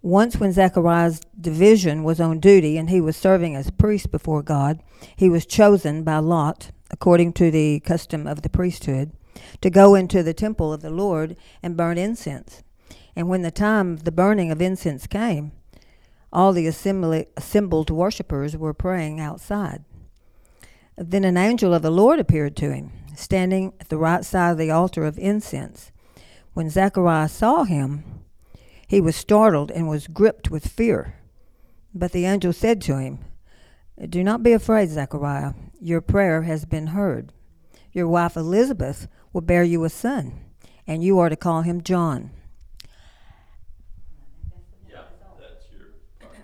Once, 0.00 0.36
when 0.36 0.52
Zechariah's 0.52 1.20
division 1.40 2.04
was 2.04 2.20
on 2.20 2.38
duty 2.38 2.76
and 2.76 2.90
he 2.90 3.00
was 3.00 3.16
serving 3.16 3.56
as 3.56 3.70
priest 3.70 4.10
before 4.10 4.42
God, 4.42 4.82
he 5.16 5.30
was 5.30 5.46
chosen 5.46 6.04
by 6.04 6.18
Lot, 6.18 6.72
according 6.90 7.32
to 7.34 7.50
the 7.50 7.80
custom 7.80 8.26
of 8.26 8.42
the 8.42 8.50
priesthood, 8.50 9.12
to 9.62 9.70
go 9.70 9.94
into 9.94 10.22
the 10.22 10.34
temple 10.34 10.74
of 10.74 10.82
the 10.82 10.90
Lord 10.90 11.36
and 11.62 11.76
burn 11.76 11.96
incense. 11.96 12.62
And 13.16 13.30
when 13.30 13.40
the 13.40 13.50
time 13.50 13.94
of 13.94 14.04
the 14.04 14.12
burning 14.12 14.50
of 14.50 14.60
incense 14.60 15.06
came, 15.06 15.52
all 16.34 16.52
the 16.52 16.66
assembled 16.66 17.90
worshippers 17.90 18.56
were 18.56 18.74
praying 18.74 19.20
outside. 19.20 19.84
Then 20.96 21.24
an 21.24 21.36
angel 21.36 21.72
of 21.74 21.82
the 21.82 21.90
Lord 21.90 22.20
appeared 22.20 22.56
to 22.56 22.72
him, 22.72 22.92
standing 23.16 23.72
at 23.80 23.88
the 23.88 23.96
right 23.96 24.24
side 24.24 24.50
of 24.50 24.58
the 24.58 24.70
altar 24.70 25.04
of 25.04 25.18
incense. 25.18 25.90
When 26.52 26.70
Zechariah 26.70 27.28
saw 27.28 27.64
him, 27.64 28.04
he 28.86 29.00
was 29.00 29.16
startled 29.16 29.70
and 29.70 29.88
was 29.88 30.06
gripped 30.06 30.50
with 30.50 30.68
fear. 30.68 31.16
But 31.92 32.12
the 32.12 32.26
angel 32.26 32.52
said 32.52 32.80
to 32.82 32.98
him, 32.98 33.18
Do 34.08 34.22
not 34.22 34.42
be 34.42 34.52
afraid, 34.52 34.88
Zechariah. 34.90 35.54
Your 35.80 36.00
prayer 36.00 36.42
has 36.42 36.64
been 36.64 36.88
heard. 36.88 37.32
Your 37.92 38.08
wife 38.08 38.36
Elizabeth 38.36 39.08
will 39.32 39.40
bear 39.40 39.62
you 39.62 39.84
a 39.84 39.90
son, 39.90 40.40
and 40.86 41.02
you 41.02 41.18
are 41.18 41.28
to 41.28 41.36
call 41.36 41.62
him 41.62 41.82
John. 41.82 42.30
Yeah, 44.88 45.02
that's 45.38 45.66
your 45.72 45.88
part. 46.20 46.36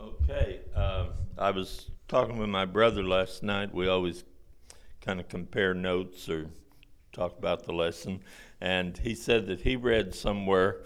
Okay, 0.00 0.60
um, 0.74 1.08
I 1.36 1.50
was 1.50 1.90
talking 2.06 2.38
with 2.38 2.48
my 2.48 2.64
brother 2.64 3.02
last 3.02 3.42
night. 3.42 3.74
We 3.74 3.88
always 3.88 4.22
kind 5.00 5.18
of 5.18 5.28
compare 5.28 5.74
notes 5.74 6.28
or 6.28 6.48
talk 7.12 7.36
about 7.36 7.64
the 7.64 7.72
lesson. 7.72 8.20
And 8.60 8.96
he 8.96 9.16
said 9.16 9.46
that 9.48 9.60
he 9.60 9.74
read 9.74 10.14
somewhere 10.14 10.82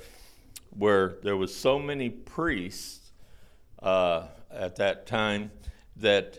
where 0.71 1.17
there 1.23 1.37
was 1.37 1.55
so 1.55 1.79
many 1.79 2.09
priests 2.09 3.13
uh, 3.83 4.29
at 4.51 4.77
that 4.77 5.07
time 5.07 5.51
that 5.97 6.39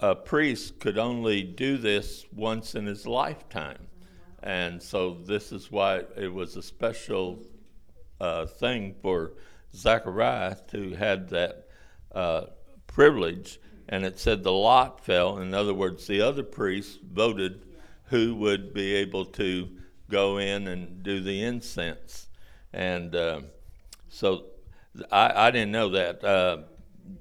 a 0.00 0.14
priest 0.14 0.78
could 0.78 0.98
only 0.98 1.42
do 1.42 1.78
this 1.78 2.26
once 2.30 2.74
in 2.74 2.84
his 2.84 3.06
lifetime. 3.06 3.86
And 4.42 4.82
so 4.82 5.14
this 5.14 5.50
is 5.50 5.72
why 5.72 6.02
it 6.14 6.30
was 6.30 6.56
a 6.56 6.62
special 6.62 7.42
uh, 8.20 8.44
thing 8.44 8.94
for 9.00 9.32
Zechariah 9.74 10.56
to 10.72 10.90
had 10.90 11.30
that 11.30 11.68
uh, 12.14 12.46
privilege. 12.94 13.60
And 13.88 14.04
it 14.04 14.18
said 14.18 14.42
the 14.42 14.52
lot 14.52 15.04
fell. 15.04 15.38
In 15.38 15.52
other 15.52 15.74
words, 15.74 16.06
the 16.06 16.22
other 16.22 16.42
priests 16.42 16.98
voted 17.02 17.66
who 18.04 18.34
would 18.36 18.72
be 18.72 18.94
able 18.94 19.26
to 19.26 19.68
go 20.08 20.38
in 20.38 20.68
and 20.68 21.02
do 21.02 21.20
the 21.20 21.42
incense. 21.42 22.28
And 22.72 23.14
uh, 23.14 23.40
so 24.08 24.46
I, 25.10 25.48
I 25.48 25.50
didn't 25.50 25.72
know 25.72 25.90
that, 25.90 26.24
uh, 26.24 26.58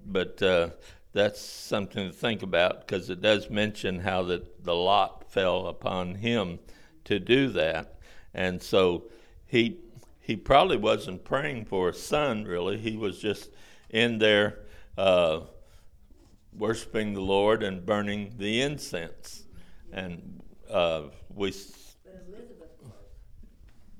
but 0.05 0.41
uh, 0.41 0.69
that's 1.11 1.41
something 1.41 2.09
to 2.09 2.15
think 2.15 2.43
about 2.43 2.81
because 2.81 3.09
it 3.09 3.21
does 3.21 3.49
mention 3.49 3.99
how 3.99 4.23
that 4.23 4.63
the 4.63 4.75
lot 4.75 5.31
fell 5.31 5.67
upon 5.67 6.15
him 6.15 6.59
to 7.05 7.19
do 7.19 7.49
that. 7.49 7.99
And 8.33 8.61
so 8.61 9.05
he 9.45 9.79
he 10.21 10.37
probably 10.37 10.77
wasn't 10.77 11.25
praying 11.25 11.65
for 11.65 11.89
a 11.89 11.93
son, 11.93 12.45
really. 12.45 12.77
He 12.77 12.95
was 12.95 13.19
just 13.19 13.49
in 13.89 14.19
there 14.19 14.59
uh, 14.97 15.41
worshiping 16.57 17.13
the 17.13 17.21
Lord 17.21 17.63
and 17.63 17.85
burning 17.85 18.33
the 18.37 18.61
incense. 18.61 19.45
And 19.91 20.41
uh, 20.69 21.03
we. 21.33 21.53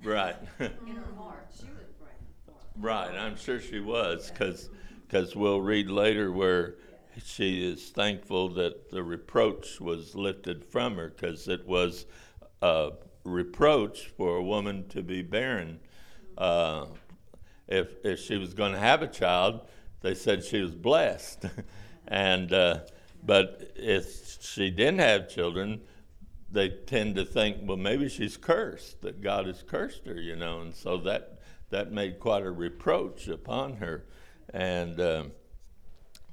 Right. 0.04 0.36
In 0.60 0.68
her 0.68 1.14
heart, 1.18 1.48
she 1.56 1.66
was 1.66 1.88
praying 1.98 2.18
for. 2.46 2.54
Right, 2.78 3.16
I'm 3.16 3.38
sure 3.38 3.60
she 3.60 3.80
was, 3.80 4.32
because 4.32 5.36
we'll 5.36 5.62
read 5.62 5.90
later 5.90 6.32
where 6.32 6.76
she 7.24 7.66
is 7.72 7.90
thankful 7.90 8.50
that 8.50 8.90
the 8.90 9.04
reproach 9.04 9.80
was 9.80 10.16
lifted 10.16 10.66
from 10.66 10.98
her, 10.98 11.10
because 11.10 11.48
it 11.48 11.66
was 11.66 12.06
a 12.62 12.92
reproach 13.24 14.08
for 14.18 14.38
a 14.38 14.44
woman 14.44 14.88
to 14.90 15.02
be 15.02 15.22
barren. 15.22 15.80
Uh, 16.38 16.88
if 17.68 17.94
if 18.04 18.20
she 18.20 18.38
was 18.38 18.54
going 18.54 18.74
to 18.74 18.80
have 18.80 19.02
a 19.02 19.08
child, 19.08 19.62
they 20.02 20.14
said 20.14 20.44
she 20.44 20.62
was 20.62 20.76
blessed, 20.76 21.46
and 22.08 22.54
uh, 22.54 22.80
but 23.26 23.72
if 23.76 24.42
she 24.42 24.70
didn't 24.70 25.00
have 25.00 25.30
children, 25.30 25.82
they 26.52 26.70
tend 26.70 27.16
to 27.16 27.26
think, 27.26 27.58
well, 27.64 27.78
maybe 27.78 28.10
she's 28.10 28.38
cursed, 28.38 29.02
that 29.02 29.22
God 29.22 29.48
has 29.48 29.64
cursed 29.64 30.06
her, 30.06 30.20
you 30.20 30.36
know, 30.36 30.62
and 30.62 30.76
so 30.76 30.98
that 30.98 31.40
that 31.70 31.92
made 31.92 32.20
quite 32.20 32.44
a 32.44 32.52
reproach 32.52 33.28
upon 33.28 33.78
her, 33.78 34.06
and 34.54 35.00
um, 35.00 35.32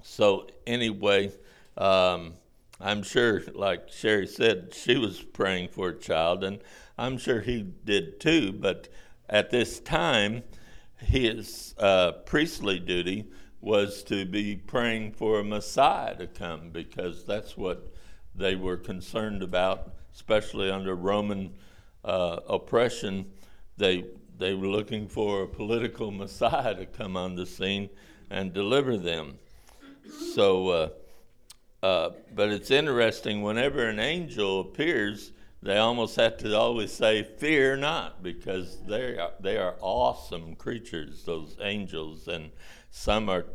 so 0.03 0.47
anyway, 0.67 1.33
um, 1.77 2.35
I'm 2.81 3.03
sure, 3.03 3.43
like 3.55 3.91
Sherry 3.91 4.27
said, 4.27 4.75
she 4.75 4.97
was 4.97 5.21
praying 5.21 5.69
for 5.69 5.89
a 5.89 5.99
child, 5.99 6.45
and 6.45 6.61
I'm 6.99 7.19
sure 7.19 7.41
he 7.41 7.63
did 7.63 8.21
too. 8.21 8.53
But 8.53 8.89
at 9.29 9.51
this 9.51 9.81
time, 9.81 10.43
his 10.99 11.75
uh, 11.79 12.13
priestly 12.13 12.79
duty 12.79 13.27
was 13.61 14.03
to 14.05 14.25
be 14.25 14.57
praying 14.57 15.13
for 15.13 15.41
a 15.41 15.45
Messiah 15.45 16.17
to 16.17 16.27
come 16.27 16.71
because 16.71 17.25
that's 17.25 17.57
what 17.57 17.93
they 18.35 18.55
were 18.55 18.77
concerned 18.77 19.43
about, 19.43 19.93
especially 20.15 20.71
under 20.71 20.95
Roman 20.95 21.53
uh, 22.05 22.39
oppression. 22.49 23.27
They 23.77 24.05
they 24.39 24.55
were 24.55 24.69
looking 24.69 25.07
for 25.07 25.43
a 25.43 25.47
political 25.47 26.11
Messiah 26.23 26.75
to 26.75 26.87
come 26.87 27.17
on 27.17 27.35
the 27.35 27.47
scene 27.47 27.91
and 28.31 28.53
deliver 28.53 28.97
them. 28.97 29.39
So, 30.35 30.69
uh, 30.69 30.89
uh, 31.83 32.11
but 32.35 32.49
it's 32.49 32.71
interesting. 32.71 33.43
Whenever 33.43 33.87
an 33.87 33.99
angel 34.01 34.61
appears, 34.61 35.33
they 35.63 35.77
almost 35.77 36.17
have 36.17 36.39
to 36.39 36.57
always 36.57 36.91
say, 36.91 37.23
"Fear 37.23 37.77
not," 37.77 38.23
because 38.23 38.79
they 38.87 39.19
are 39.19 39.33
they 39.41 39.59
are 39.59 39.77
awesome 39.81 40.57
creatures. 40.57 41.25
Those 41.25 41.57
angels, 41.61 42.29
and 42.29 42.51
some 42.91 43.29
are, 43.29 43.47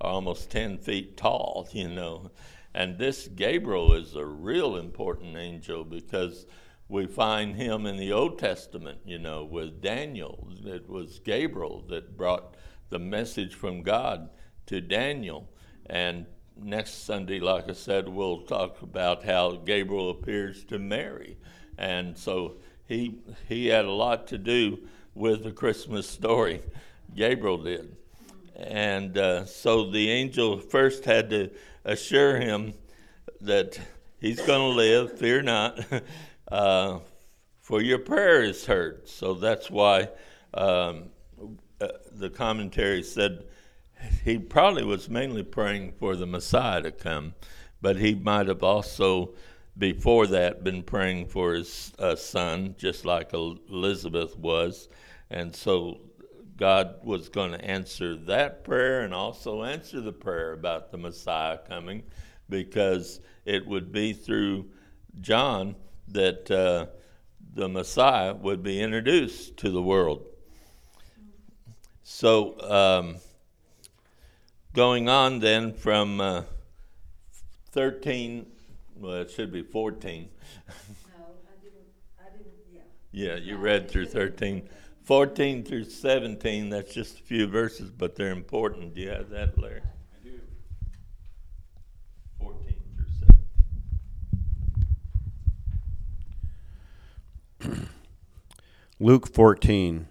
are 0.00 0.10
almost 0.10 0.50
ten 0.50 0.78
feet 0.78 1.16
tall. 1.16 1.68
You 1.72 1.88
know, 1.88 2.30
and 2.74 2.98
this 2.98 3.28
Gabriel 3.28 3.94
is 3.94 4.14
a 4.14 4.24
real 4.24 4.76
important 4.76 5.36
angel 5.36 5.84
because 5.84 6.46
we 6.88 7.06
find 7.06 7.56
him 7.56 7.86
in 7.86 7.96
the 7.96 8.12
Old 8.12 8.38
Testament. 8.38 8.98
You 9.04 9.18
know, 9.18 9.44
with 9.44 9.80
Daniel, 9.80 10.48
it 10.64 10.88
was 10.88 11.18
Gabriel 11.18 11.84
that 11.88 12.16
brought 12.16 12.56
the 12.90 12.98
message 12.98 13.54
from 13.54 13.82
God 13.82 14.28
to 14.66 14.80
Daniel. 14.80 15.48
And 15.86 16.26
next 16.56 17.04
Sunday, 17.04 17.40
like 17.40 17.68
I 17.68 17.72
said, 17.72 18.08
we'll 18.08 18.42
talk 18.42 18.82
about 18.82 19.24
how 19.24 19.52
Gabriel 19.56 20.10
appears 20.10 20.64
to 20.64 20.78
Mary. 20.78 21.38
And 21.78 22.16
so 22.16 22.56
he, 22.86 23.18
he 23.48 23.66
had 23.66 23.86
a 23.86 23.92
lot 23.92 24.26
to 24.28 24.38
do 24.38 24.86
with 25.14 25.44
the 25.44 25.52
Christmas 25.52 26.08
story. 26.08 26.62
Gabriel 27.14 27.58
did. 27.58 27.96
And 28.56 29.16
uh, 29.16 29.44
so 29.44 29.90
the 29.90 30.10
angel 30.10 30.58
first 30.58 31.04
had 31.04 31.30
to 31.30 31.50
assure 31.84 32.36
him 32.36 32.74
that 33.40 33.78
he's 34.20 34.40
going 34.40 34.72
to 34.72 34.76
live, 34.76 35.18
fear 35.18 35.42
not, 35.42 35.84
uh, 36.50 36.98
for 37.60 37.80
your 37.80 37.98
prayer 37.98 38.42
is 38.42 38.66
heard. 38.66 39.08
So 39.08 39.34
that's 39.34 39.70
why 39.70 40.08
um, 40.54 41.10
uh, 41.80 41.88
the 42.12 42.30
commentary 42.30 43.02
said 43.02 43.44
he 44.24 44.38
probably 44.38 44.84
was 44.84 45.08
mainly 45.08 45.42
praying 45.42 45.92
for 45.92 46.16
the 46.16 46.26
Messiah 46.26 46.82
to 46.82 46.92
come, 46.92 47.34
but 47.80 47.96
he 47.96 48.14
might 48.14 48.48
have 48.48 48.62
also, 48.62 49.34
before 49.78 50.26
that, 50.28 50.64
been 50.64 50.82
praying 50.82 51.26
for 51.26 51.54
his 51.54 51.92
uh, 51.98 52.16
son, 52.16 52.74
just 52.78 53.04
like 53.04 53.32
Elizabeth 53.32 54.36
was. 54.36 54.88
And 55.30 55.54
so 55.54 56.00
God 56.56 56.96
was 57.02 57.28
going 57.28 57.52
to 57.52 57.64
answer 57.64 58.16
that 58.16 58.64
prayer 58.64 59.02
and 59.02 59.14
also 59.14 59.64
answer 59.64 60.00
the 60.00 60.12
prayer 60.12 60.52
about 60.52 60.90
the 60.90 60.98
Messiah 60.98 61.58
coming 61.68 62.02
because 62.48 63.20
it 63.44 63.66
would 63.66 63.90
be 63.92 64.12
through 64.12 64.66
John 65.20 65.74
that 66.08 66.50
uh, 66.50 66.86
the 67.54 67.68
Messiah 67.68 68.34
would 68.34 68.62
be 68.62 68.80
introduced 68.80 69.56
to 69.58 69.70
the 69.70 69.82
world. 69.82 70.26
So, 72.02 72.60
um, 72.60 73.16
going 74.74 75.08
on 75.08 75.38
then 75.40 75.72
from 75.72 76.20
uh, 76.20 76.42
13, 77.70 78.46
well, 78.96 79.14
it 79.14 79.30
should 79.30 79.52
be 79.52 79.62
14. 79.62 80.28
No, 80.68 80.74
I 81.46 81.62
didn't, 81.62 81.78
I 82.20 82.36
didn't, 82.36 82.52
yeah. 82.72 82.80
Yeah, 83.12 83.36
you 83.36 83.56
read 83.56 83.90
through 83.90 84.06
13. 84.06 84.68
14 85.04 85.64
through 85.64 85.84
17, 85.84 86.70
that's 86.70 86.94
just 86.94 87.18
a 87.18 87.22
few 87.22 87.46
verses, 87.48 87.90
but 87.90 88.14
they're 88.14 88.30
important. 88.30 88.94
Do 88.94 89.00
you 89.00 89.10
have 89.10 89.30
that, 89.30 89.58
Larry? 89.58 89.80
I 89.82 90.24
do. 90.24 90.40
14 92.38 92.74
through 92.96 93.06
17. 97.60 97.88
Luke 99.00 99.32
14 99.32 100.06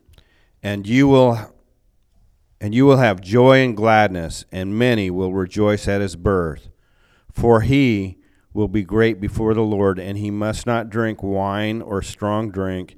and 0.64 0.86
you 0.86 1.08
will 1.08 1.54
and 2.60 2.76
you 2.76 2.86
will 2.86 2.98
have 2.98 3.22
joy 3.22 3.60
and 3.64 3.76
gladness 3.76 4.46
and 4.52 4.78
many 4.78 5.10
will 5.10 5.34
rejoice 5.34 5.88
at 5.88 6.02
his 6.02 6.16
birth 6.16 6.70
for 7.32 7.62
he 7.62 8.18
will 8.54 8.68
be 8.68 8.84
great 8.84 9.22
before 9.22 9.54
the 9.54 9.62
Lord 9.62 9.98
and 9.98 10.18
he 10.18 10.30
must 10.30 10.68
not 10.68 10.90
drink 10.90 11.24
wine 11.24 11.82
or 11.82 12.02
strong 12.02 12.52
drink 12.52 12.98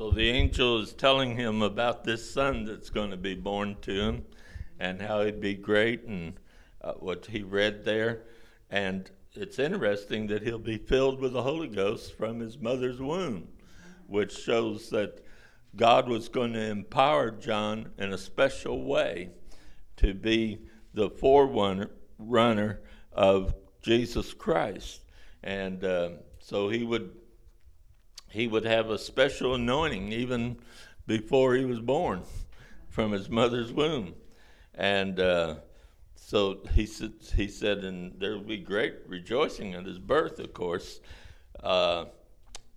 So 0.00 0.10
the 0.10 0.30
angel 0.30 0.78
is 0.80 0.94
telling 0.94 1.36
him 1.36 1.60
about 1.60 2.04
this 2.04 2.32
son 2.32 2.64
that's 2.64 2.88
going 2.88 3.10
to 3.10 3.18
be 3.18 3.34
born 3.34 3.76
to 3.82 3.92
him 3.92 4.24
and 4.78 4.98
how 5.02 5.22
he'd 5.22 5.42
be 5.42 5.52
great 5.52 6.04
and 6.04 6.40
uh, 6.80 6.94
what 6.94 7.26
he 7.26 7.42
read 7.42 7.84
there. 7.84 8.22
And 8.70 9.10
it's 9.34 9.58
interesting 9.58 10.26
that 10.28 10.42
he'll 10.42 10.58
be 10.58 10.78
filled 10.78 11.20
with 11.20 11.34
the 11.34 11.42
Holy 11.42 11.68
Ghost 11.68 12.16
from 12.16 12.40
his 12.40 12.56
mother's 12.56 12.98
womb, 12.98 13.48
which 14.06 14.38
shows 14.38 14.88
that 14.88 15.22
God 15.76 16.08
was 16.08 16.30
going 16.30 16.54
to 16.54 16.64
empower 16.64 17.30
John 17.30 17.90
in 17.98 18.14
a 18.14 18.18
special 18.18 18.82
way 18.82 19.28
to 19.98 20.14
be 20.14 20.60
the 20.94 21.10
forerunner 21.10 21.90
runner 22.18 22.80
of 23.12 23.54
Jesus 23.82 24.32
Christ. 24.32 25.02
And 25.42 25.84
uh, 25.84 26.12
so 26.38 26.70
he 26.70 26.84
would 26.84 27.19
he 28.30 28.46
would 28.46 28.64
have 28.64 28.90
a 28.90 28.98
special 28.98 29.54
anointing 29.54 30.12
even 30.12 30.56
before 31.06 31.54
he 31.54 31.64
was 31.64 31.80
born 31.80 32.22
from 32.88 33.12
his 33.12 33.28
mother's 33.28 33.72
womb. 33.72 34.14
And 34.74 35.18
uh, 35.18 35.56
so 36.14 36.60
he 36.72 36.86
said, 36.86 37.12
he 37.34 37.48
said, 37.48 37.78
and 37.78 38.18
there 38.20 38.32
will 38.32 38.44
be 38.44 38.58
great 38.58 38.94
rejoicing 39.06 39.74
at 39.74 39.84
his 39.84 39.98
birth, 39.98 40.38
of 40.38 40.54
course. 40.54 41.00
Uh, 41.62 42.04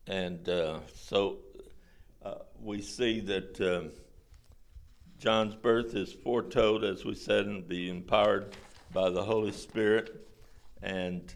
and 0.08 0.50
uh, 0.50 0.80
so 0.96 1.38
uh, 2.26 2.36
we 2.60 2.82
see 2.82 3.20
that 3.22 3.62
um, 3.62 3.92
John's 5.20 5.56
birth 5.56 5.96
is 5.96 6.12
foretold, 6.12 6.84
as 6.84 7.06
we 7.06 7.14
said, 7.14 7.46
and 7.46 7.68
be 7.68 7.90
empowered 7.90 8.56
by 8.92 9.10
the 9.12 9.24
Holy 9.24 9.52
Spirit. 9.52 10.28
And 10.82 11.34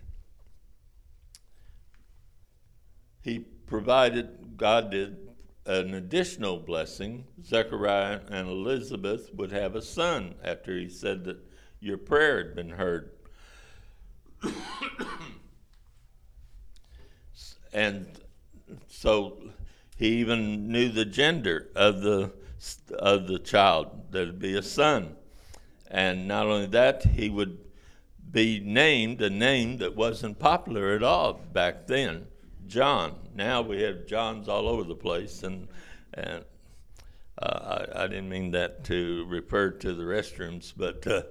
he 3.22 3.46
provided, 3.68 4.58
God 4.58 4.92
did, 4.92 5.18
an 5.66 5.94
additional 5.94 6.58
blessing. 6.58 7.26
Zechariah 7.44 8.22
and 8.30 8.48
Elizabeth 8.48 9.30
would 9.34 9.52
have 9.52 9.76
a 9.76 9.82
son 9.82 10.36
after 10.44 10.78
he 10.78 10.90
said 10.90 11.26
that 11.26 11.38
your 11.80 11.98
prayer 11.98 12.38
had 12.38 12.56
been 12.56 12.70
heard. 12.72 13.12
and 17.74 18.08
so 18.88 19.38
he 19.98 20.08
even 20.20 20.72
knew 20.72 20.90
the 20.90 21.06
gender 21.06 21.68
of 21.76 22.02
the 22.02 22.32
of 22.98 23.28
the 23.28 23.38
child 23.38 24.14
would 24.14 24.40
be 24.40 24.56
a 24.56 24.64
son 24.64 25.16
and 25.90 26.28
not 26.28 26.48
only 26.48 26.66
that 26.66 27.04
he 27.04 27.30
would 27.30 27.60
be 28.32 28.60
named 28.60 29.22
a 29.22 29.30
name 29.30 29.78
that 29.78 29.96
wasn't 29.96 30.40
popular 30.40 30.96
at 30.96 31.04
all 31.04 31.34
back 31.34 31.86
then 31.88 32.26
john 32.68 33.16
now 33.36 33.62
we 33.62 33.82
have 33.82 34.06
johns 34.06 34.48
all 34.48 34.68
over 34.68 34.84
the 34.84 34.96
place 34.96 35.44
and 35.44 35.68
and 36.14 36.44
uh, 37.40 37.86
I, 37.96 38.04
I, 38.04 38.08
didn't 38.08 38.30
mean 38.30 38.50
that 38.52 38.84
to 38.86 39.26
refer 39.28 39.70
to 39.70 39.94
the 39.94 40.04
restrooms 40.04 40.74
but 40.76 41.06
uh, 41.06 41.24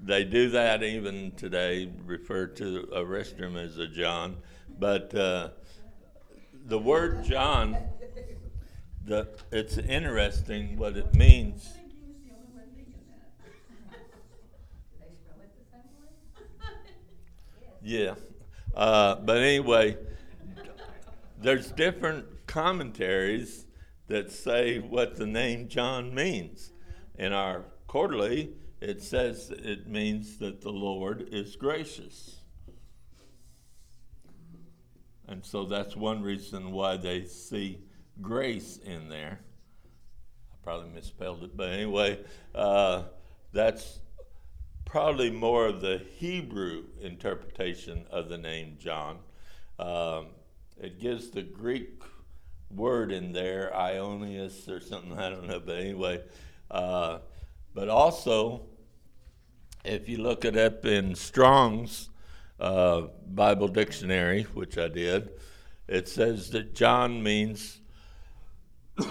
they 0.00 0.24
do 0.24 0.50
that 0.50 0.82
even 0.82 1.32
today 1.32 1.90
refer 2.04 2.46
to 2.46 2.88
a 2.92 3.00
restroom 3.00 3.56
as 3.56 3.78
a 3.78 3.86
john 3.86 4.36
but 4.78 5.14
uh, 5.14 5.48
the 6.66 6.78
word 6.78 7.24
john 7.24 7.76
the, 9.04 9.28
it's 9.50 9.78
interesting 9.78 10.76
what 10.76 10.96
it 10.96 11.14
means. 11.14 11.68
Yeah. 17.84 18.14
Uh, 18.74 19.16
but 19.16 19.38
anyway, 19.38 19.96
there's 21.42 21.72
different 21.72 22.46
commentaries 22.46 23.66
that 24.08 24.30
say 24.30 24.78
what 24.78 25.16
the 25.16 25.26
name 25.26 25.68
John 25.68 26.14
means. 26.14 26.72
In 27.16 27.32
our 27.32 27.64
quarterly, 27.86 28.54
it 28.80 29.02
says 29.02 29.50
it 29.50 29.88
means 29.88 30.38
that 30.38 30.60
the 30.60 30.70
Lord 30.70 31.28
is 31.30 31.56
gracious. 31.56 32.36
And 35.28 35.44
so 35.44 35.64
that's 35.64 35.96
one 35.96 36.22
reason 36.22 36.72
why 36.72 36.96
they 36.96 37.24
see 37.24 37.80
grace 38.20 38.78
in 38.78 39.08
there. 39.08 39.40
I 40.52 40.56
probably 40.62 40.90
misspelled 40.90 41.42
it, 41.44 41.56
but 41.56 41.70
anyway, 41.70 42.20
uh, 42.54 43.04
that's 43.52 44.00
probably 44.84 45.30
more 45.30 45.66
of 45.66 45.80
the 45.80 46.02
Hebrew 46.16 46.84
interpretation 47.00 48.04
of 48.10 48.28
the 48.28 48.36
name 48.36 48.76
John. 48.78 49.18
Um, 49.78 50.26
it 50.82 50.98
gives 50.98 51.30
the 51.30 51.42
Greek 51.42 52.02
word 52.68 53.12
in 53.12 53.32
there, 53.32 53.70
Ionius 53.72 54.68
or 54.68 54.80
something, 54.80 55.16
I 55.16 55.30
don't 55.30 55.46
know, 55.46 55.60
but 55.60 55.76
anyway. 55.76 56.22
Uh, 56.70 57.18
but 57.72 57.88
also, 57.88 58.62
if 59.84 60.08
you 60.08 60.18
look 60.18 60.44
it 60.44 60.56
up 60.56 60.84
in 60.84 61.14
Strong's 61.14 62.10
uh, 62.58 63.02
Bible 63.28 63.68
Dictionary, 63.68 64.42
which 64.54 64.76
I 64.76 64.88
did, 64.88 65.30
it 65.86 66.08
says 66.08 66.50
that 66.50 66.74
John 66.74 67.22
means 67.22 67.80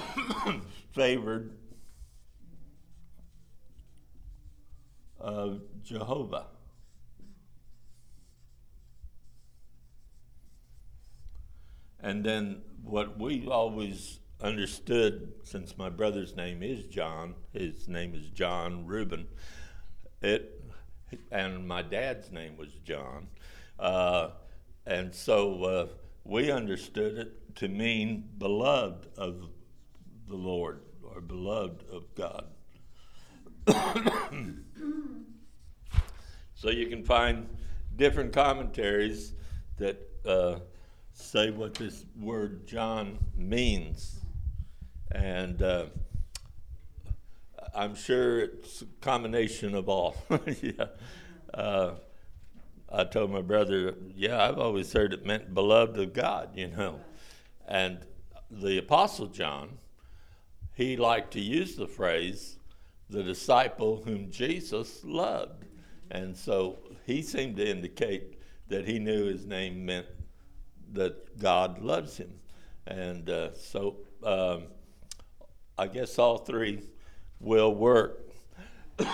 favored 0.91 1.53
of 5.19 5.61
Jehovah. 5.83 6.47
And 12.01 12.23
then 12.23 12.61
what 12.83 13.19
we 13.19 13.45
always 13.47 14.19
understood, 14.41 15.33
since 15.43 15.77
my 15.77 15.89
brother's 15.89 16.35
name 16.35 16.63
is 16.63 16.85
John, 16.85 17.35
his 17.53 17.87
name 17.87 18.15
is 18.15 18.29
John 18.29 18.85
Reuben, 18.87 19.27
it, 20.21 20.63
and 21.31 21.67
my 21.67 21.81
dad's 21.81 22.31
name 22.31 22.57
was 22.57 22.73
John, 22.83 23.27
uh, 23.77 24.29
and 24.85 25.13
so 25.13 25.63
uh, 25.63 25.87
we 26.23 26.51
understood 26.51 27.17
it 27.17 27.55
to 27.57 27.67
mean 27.67 28.29
beloved 28.37 29.07
of 29.17 29.49
the 30.27 30.35
Lord 30.35 30.81
or 31.03 31.21
beloved 31.21 31.83
of 31.91 32.05
God. 32.15 32.47
so 36.55 36.69
you 36.69 36.87
can 36.87 37.03
find 37.03 37.47
different 37.95 38.33
commentaries 38.33 39.33
that 39.77 39.99
uh, 40.25 40.59
say 41.13 41.49
what 41.49 41.75
this 41.75 42.05
word 42.19 42.67
John 42.67 43.17
means. 43.35 44.19
And 45.11 45.61
uh, 45.61 45.85
I'm 47.75 47.95
sure 47.95 48.41
it's 48.41 48.81
a 48.81 48.85
combination 49.01 49.75
of 49.75 49.89
all. 49.89 50.15
yeah. 50.61 50.85
Uh, 51.53 51.91
I 52.93 53.05
told 53.05 53.31
my 53.31 53.41
brother, 53.41 53.95
yeah, 54.15 54.43
I've 54.43 54.57
always 54.57 54.91
heard 54.91 55.13
it 55.13 55.25
meant 55.25 55.53
beloved 55.53 55.97
of 55.97 56.13
God, 56.13 56.49
you 56.55 56.67
know. 56.67 56.99
And 57.67 57.99
the 58.49 58.77
Apostle 58.79 59.27
John, 59.27 59.77
he 60.73 60.97
liked 60.97 61.31
to 61.33 61.39
use 61.39 61.75
the 61.75 61.87
phrase, 61.87 62.57
the 63.09 63.23
disciple 63.23 64.01
whom 64.03 64.29
Jesus 64.29 65.05
loved. 65.05 65.65
And 66.09 66.35
so 66.35 66.79
he 67.05 67.21
seemed 67.21 67.55
to 67.57 67.69
indicate 67.69 68.39
that 68.67 68.85
he 68.85 68.99
knew 68.99 69.25
his 69.25 69.45
name 69.45 69.85
meant 69.85 70.07
that 70.93 71.37
God 71.39 71.79
loves 71.81 72.17
him. 72.17 72.31
And 72.87 73.29
uh, 73.29 73.53
so 73.55 73.97
um, 74.23 74.63
I 75.77 75.87
guess 75.87 76.17
all 76.19 76.37
three 76.39 76.81
will 77.39 77.73
work. 77.75 78.19
You 78.99 79.05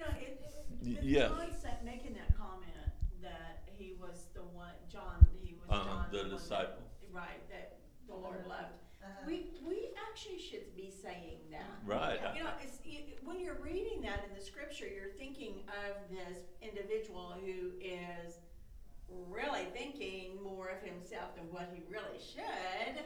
know, 0.00 0.06
it, 0.20 0.40
Y- 0.82 0.92
it, 0.92 0.98
yes. 1.02 1.30
John 1.30 1.84
making 1.84 2.14
that 2.14 2.36
comment 2.36 2.72
that 3.22 3.62
he 3.76 3.94
was 4.00 4.26
the 4.34 4.42
one, 4.42 4.72
John, 4.92 5.26
he 5.42 5.54
was 5.54 5.64
Uh-huh, 5.70 5.84
John. 5.84 6.06
the 6.12 6.18
one 6.18 6.30
that- 6.30 6.36
disciple. 6.36 6.82
Right, 7.12 7.48
that 7.48 7.78
the 8.08 8.14
Lord 8.14 8.46
loved. 8.46 8.74
We, 9.26 9.52
we 9.66 9.88
actually 10.10 10.38
should 10.38 10.74
be 10.76 10.90
saying 10.90 11.38
that. 11.50 11.64
Right. 11.86 12.18
You 12.36 12.42
know, 12.44 12.50
it's, 12.62 12.78
it, 12.84 13.18
when 13.24 13.40
you're 13.40 13.58
reading 13.62 14.00
that 14.02 14.24
in 14.28 14.34
the 14.36 14.44
scripture, 14.44 14.86
you're 14.86 15.14
thinking 15.16 15.62
of 15.68 15.96
this 16.10 16.38
individual 16.60 17.34
who 17.44 17.70
is 17.80 18.38
really 19.30 19.64
thinking 19.72 20.38
more 20.42 20.68
of 20.68 20.82
himself 20.82 21.34
than 21.36 21.44
what 21.52 21.70
he 21.72 21.82
really 21.90 22.18
should, 22.18 23.02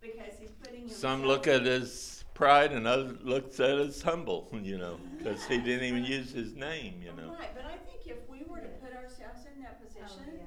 because 0.00 0.38
he's 0.38 0.50
putting 0.62 0.80
himself. 0.80 1.00
Some 1.00 1.24
look 1.24 1.46
at 1.46 1.62
his 1.64 2.24
pride 2.34 2.72
and 2.72 2.86
others 2.86 3.16
look 3.22 3.52
at 3.54 3.60
it 3.70 3.80
as 3.88 4.02
humble, 4.02 4.48
you 4.62 4.78
know, 4.78 4.98
because 5.18 5.44
he 5.46 5.58
didn't 5.58 5.84
even 5.84 6.04
use 6.04 6.32
his 6.32 6.54
name, 6.54 6.94
you 7.02 7.12
know. 7.12 7.32
Right, 7.32 7.54
but 7.54 7.64
I 7.64 7.76
think 7.88 8.06
if 8.06 8.28
we 8.28 8.42
were 8.48 8.60
to 8.60 8.68
put 8.80 8.92
ourselves 8.94 9.44
in 9.54 9.62
that 9.62 9.80
Oh, 9.80 9.84
position, 9.86 10.40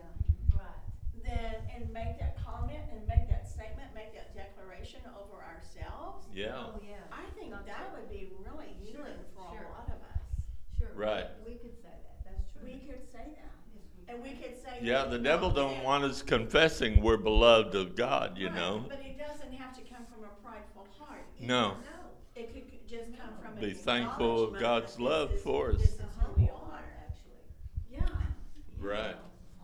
Right. 0.53 1.23
then, 1.23 1.55
and 1.75 1.91
make 1.93 2.17
that 2.19 2.37
comment 2.43 2.81
and 2.91 3.05
make 3.07 3.29
that 3.29 3.47
statement, 3.47 3.93
make 3.93 4.13
that 4.13 4.33
declaration 4.35 5.01
over 5.17 5.41
ourselves, 5.43 6.25
Yeah, 6.33 6.57
Oh, 6.57 6.81
yeah. 6.81 6.97
I 7.11 7.29
think 7.37 7.51
Not 7.51 7.65
that 7.67 7.91
true. 7.93 8.01
would 8.01 8.09
be 8.09 8.31
really 8.41 8.73
Sure, 8.89 9.05
healing 9.05 9.21
for 9.35 9.53
sure. 9.53 9.67
a 9.67 9.69
lot 9.69 9.85
of 9.87 10.01
us. 10.01 10.25
Sure. 10.79 10.89
Right. 10.95 11.27
We 11.45 11.53
could 11.61 11.77
say 11.77 11.93
that, 11.93 12.25
that's 12.25 12.49
true. 12.53 12.65
We 12.65 12.79
could 12.89 13.05
say 13.05 13.37
that, 13.37 13.53
and 14.09 14.23
we 14.23 14.31
could 14.33 14.57
say. 14.57 14.72
Yeah. 14.83 15.05
The 15.05 15.19
devil 15.19 15.49
don't 15.49 15.75
that- 15.77 15.83
want 15.85 16.03
us 16.03 16.21
confessing 16.21 17.01
we're 17.01 17.17
beloved 17.17 17.75
of 17.75 17.95
God, 17.95 18.37
you 18.37 18.47
Right, 18.47 18.55
know. 18.55 18.85
But 18.87 18.99
it 18.99 19.17
doesn't 19.17 19.53
have 19.53 19.75
to 19.77 19.81
come 19.83 20.05
from 20.05 20.23
a 20.25 20.29
prideful 20.47 20.87
heart. 20.99 21.25
No. 21.39 21.77
It 22.35 22.53
could 22.53 22.87
just 22.89 23.11
come 23.17 23.29
from 23.41 23.57
an 23.57 23.59
Be 23.61 23.73
thankful 23.73 24.43
of 24.45 24.59
God's 24.59 24.99
love 24.99 25.29
this 25.29 25.37
is- 25.39 25.43
for 25.43 25.69
us. 25.71 25.77
This 25.81 25.89
is 25.93 26.01
who 26.19 26.41
we 26.41 26.49
are, 26.49 26.83
Actually. 27.07 27.43
yeah. 27.91 28.07
Right, 28.77 29.15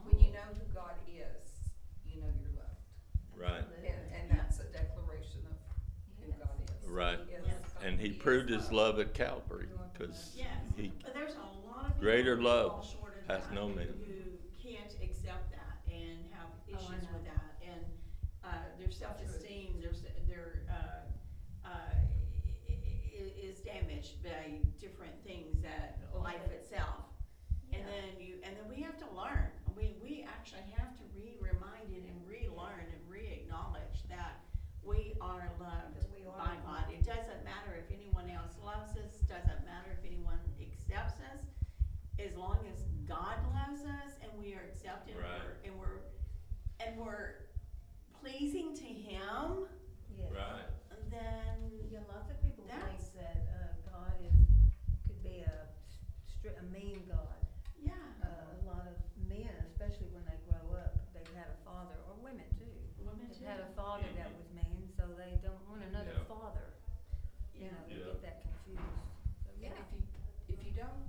When 0.03 0.19
you 0.23 0.31
know 0.31 0.39
who 0.53 0.73
God 0.73 0.91
is, 1.07 1.71
you 2.05 2.21
know 2.21 2.27
you're 2.39 2.51
loved. 2.55 3.35
right, 3.35 3.63
And, 3.85 4.29
and 4.31 4.39
that's 4.39 4.59
a 4.59 4.63
declaration 4.65 5.41
of 5.49 6.23
who 6.23 6.31
God 6.33 6.49
is. 6.83 6.89
Right. 6.89 7.19
He 7.27 7.33
is 7.35 7.45
Yes. 7.47 7.55
And 7.83 7.99
he 7.99 8.09
is 8.09 8.17
proved 8.17 8.49
his 8.49 8.71
love. 8.71 8.95
love 8.95 8.99
at 8.99 9.13
Calvary, 9.13 9.67
because 9.93 10.33
Yes, 10.37 10.47
he, 10.77 10.91
but 11.03 11.13
there's 11.13 11.33
a 11.35 11.67
lot 11.67 11.87
of 11.91 11.99
Greater 11.99 12.41
love 12.41 12.71
fall 12.71 12.81
short 12.83 13.17
of 13.17 13.27
hath 13.27 13.51
no 13.51 13.67
who- 13.67 13.75
man. 13.75 13.87
Who 13.87 13.93
can't 14.05 14.18
accept 15.01 15.51
that 15.51 15.77
and 15.91 16.25
have 16.33 16.47
Oh, 16.49 16.75
I 16.75 16.77
issues 16.77 17.03
know. 17.09 17.13
with 17.17 17.25
that, 17.25 17.55
and, 17.65 17.85
uh, 18.43 18.63
their 18.77 18.91
self-esteem, 18.91 19.81
their, 19.81 19.93
their, 20.27 20.63
uh, 20.69 21.67
uh, 21.67 21.93
i- 22.67 22.71
i- 22.71 23.35
is 23.39 23.59
damaged 23.61 24.21
by 24.23 24.61
different 24.79 25.15
things 25.23 25.61
that 25.61 25.99
life 26.13 26.45
itself. 26.51 27.05
And 27.73 27.85
then 27.87 28.19
you, 28.19 28.39
and 28.43 28.55
then 28.57 28.67
we 28.69 28.81
have 28.81 28.97
to 28.97 29.09
learn, 29.15 29.49
we, 29.75 29.95
we 30.01 30.23
actually 30.27 30.65
have 30.77 30.95
to 30.97 31.03
re-remind 31.15 31.93
it 31.93 32.03
and 32.09 32.17
relearn 32.27 32.85
and 32.89 33.01
re-acknowledge 33.09 34.03
that 34.09 34.41
we 34.83 35.13
are 35.21 35.51
loved 35.59 35.97
That 36.01 36.09
we 36.13 36.25
are 36.25 36.37
by 36.37 36.55
God. 36.65 36.85
It 36.91 37.03
doesn't 37.05 37.43
matter 37.43 37.75
if 37.77 37.91
anyone 37.93 38.29
else 38.29 38.57
loves 38.63 38.97
us, 38.97 39.19
doesn't 39.27 39.65
matter 39.65 39.91
if 39.91 40.05
anyone 40.05 40.39
accepts 40.61 41.19
us, 41.21 41.43
as 42.17 42.35
long 42.35 42.65
as 42.73 42.85
God 43.09 43.41
loves 43.57 43.81
us 43.81 44.13
and 44.21 44.29
we 44.37 44.53
are 44.53 44.61
accepted 44.69 45.15
and 45.17 45.25
Right. 45.25 45.41
we're, 45.41 45.65
and 45.65 45.73
we're, 45.81 45.97
and 46.85 46.91
we're 47.01 47.49
pleasing 48.21 48.75
to 48.77 48.85
Him, 48.85 49.65
Yes. 50.15 50.29
right, 50.31 50.69
then, 51.09 51.71
Yeah, 51.89 52.05
lots 52.13 52.29
of 52.29 52.37
people 52.43 52.65
think 52.69 53.01
that, 53.17 53.41
uh, 53.49 53.73
God 53.89 54.13
is, 54.21 54.37
could 55.07 55.23
be 55.23 55.41
a 55.41 55.65
stri- 56.29 56.53
a 56.59 56.63
mean 56.69 57.01
God. 57.09 57.33
yeah. 57.81 57.97
Uh, 58.21 58.61
a 58.61 58.65
lot 58.69 58.85
of 58.85 58.93
men, 59.27 59.49
especially 59.65 60.05
when 60.13 60.21
they 60.29 60.37
grow 60.45 60.77
up, 60.77 60.93
they've 61.13 61.33
had 61.33 61.49
a 61.49 61.57
father, 61.65 61.97
or 62.07 62.13
women 62.21 62.45
too. 62.61 62.69
Women 63.01 63.25
They've 63.29 63.39
too. 63.39 63.45
had 63.45 63.59
a 63.59 63.69
father 63.73 64.05
that 64.15 64.29
was 64.37 64.45
mean, 64.53 64.85
so 64.95 65.07
they 65.17 65.39
don't 65.41 65.57
want 65.67 65.81
another 65.83 66.13
Yeah. 66.13 66.29
father. 66.29 66.77
You 67.57 67.65
Yeah. 67.65 67.71
know, 67.73 67.81
they 67.89 67.95
Yeah. 67.97 68.05
get 68.13 68.21
that 68.21 68.37
confused. 68.45 69.01
So, 69.43 69.49
And 69.49 69.61
yeah. 69.63 69.73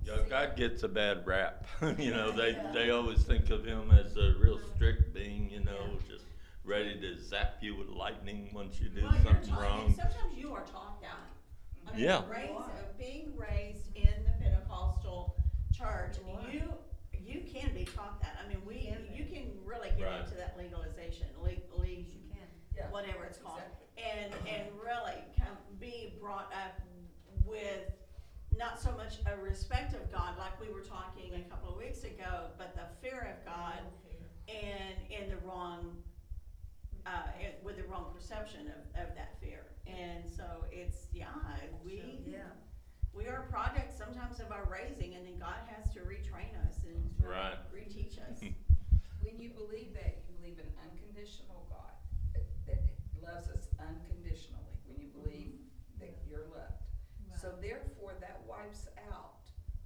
Yeah, 0.03 0.17
God 0.29 0.55
gets 0.57 0.83
a 0.83 0.87
bad 0.87 1.25
rap. 1.27 1.65
you 1.97 2.11
know, 2.11 2.31
they 2.31 2.57
they 2.73 2.89
always 2.89 3.23
think 3.23 3.49
of 3.51 3.63
him 3.65 3.91
as 3.91 4.17
a 4.17 4.33
real 4.39 4.59
strict 4.75 5.13
being. 5.13 5.49
You 5.49 5.59
know, 5.63 5.97
just 6.09 6.25
ready 6.63 6.99
to 6.99 7.19
zap 7.21 7.55
you 7.61 7.75
with 7.75 7.87
lightning 7.89 8.49
once 8.53 8.79
you 8.79 8.89
do 8.89 9.03
Well, 9.03 9.11
something 9.23 9.49
taught- 9.49 9.61
wrong. 9.61 9.95
Sometimes 9.95 10.35
you 10.37 10.53
are 10.53 10.63
taught 10.63 11.01
that. 11.01 11.17
I 11.87 11.95
mean, 11.95 12.03
Yeah. 12.05 12.21
raised, 12.29 12.51
uh, 12.53 12.67
being 12.99 13.33
raised 13.35 13.95
in 13.95 14.23
the 14.25 14.31
Pentecostal 14.43 15.35
church, 15.71 16.17
You 16.19 16.33
are. 16.33 16.51
you, 16.51 16.73
you 17.19 17.41
can 17.51 17.73
be 17.73 17.85
taught 17.85 18.21
that. 18.21 18.37
I 18.43 18.47
mean, 18.47 18.61
we, 18.65 18.85
can 18.85 19.05
you 19.11 19.25
can 19.25 19.51
really 19.65 19.89
get 19.97 20.05
Right. 20.05 20.21
into 20.23 20.35
that 20.35 20.55
legalization, 20.57 21.27
le- 21.41 21.49
le- 21.79 21.87
You 21.87 22.05
can. 22.29 22.47
Yeah, 22.75 22.89
whatever 22.91 23.23
it's 23.25 23.37
called. 23.39 23.61
exactly. 23.97 24.23
And, 24.23 24.33
and 24.47 24.63
really 24.83 25.21
come, 25.37 25.57
be 25.79 26.13
brought 26.21 26.51
up 26.53 26.79
with 27.45 27.91
not 28.61 28.79
so 28.79 28.91
much 28.95 29.15
a 29.25 29.35
respect 29.41 29.95
of 29.95 30.11
God, 30.11 30.37
like 30.37 30.53
we 30.61 30.71
were 30.71 30.85
talking 30.85 31.33
a 31.33 31.49
couple 31.49 31.71
of 31.73 31.77
weeks 31.77 32.03
ago, 32.03 32.53
but 32.59 32.75
the 32.75 32.85
fear 33.01 33.33
of 33.35 33.43
God 33.43 33.79
and 34.47 34.95
in 35.09 35.29
the 35.31 35.37
wrong, 35.37 35.97
uh, 37.07 37.23
it- 37.39 37.59
with 37.63 37.77
the 37.77 37.83
wrong 37.85 38.13
perception 38.13 38.67
of, 38.67 39.01
of 39.01 39.15
that 39.15 39.39
fear. 39.41 39.65
And 39.87 40.29
so 40.29 40.65
it's, 40.71 41.07
yeah, 41.11 41.25
we, 41.83 42.21
Yeah. 42.27 42.43
we 43.13 43.25
are 43.25 43.47
products 43.49 43.97
sometimes 43.97 44.39
of 44.39 44.51
our 44.51 44.65
raising, 44.65 45.15
and 45.15 45.25
then 45.25 45.39
God 45.39 45.57
has 45.75 45.91
to 45.95 46.01
retrain 46.01 46.53
us 46.67 46.83
and 46.85 47.01
Right. 47.19 47.57
reteach 47.73 48.19
us. 48.29 48.43
When 49.21 49.39
you 49.39 49.49
believe 49.49 49.93
that, 49.93 50.17
you 50.29 50.35
believe 50.37 50.57
in 50.59 50.65
unconditional 50.83 51.65
God, 51.69 51.93
that, 52.33 52.45
that 52.67 52.81
loves 53.21 53.49
us 53.49 53.69
unconditionally, 53.79 54.77
when 54.85 54.97
you 54.99 55.07
believe 55.09 55.59
that 55.99 56.13
you're 56.27 56.47
loved. 56.47 56.73
So 57.39 57.53
therefore, 57.61 57.91
that 57.91 58.00
wipes 58.61 58.87
out 59.11 59.41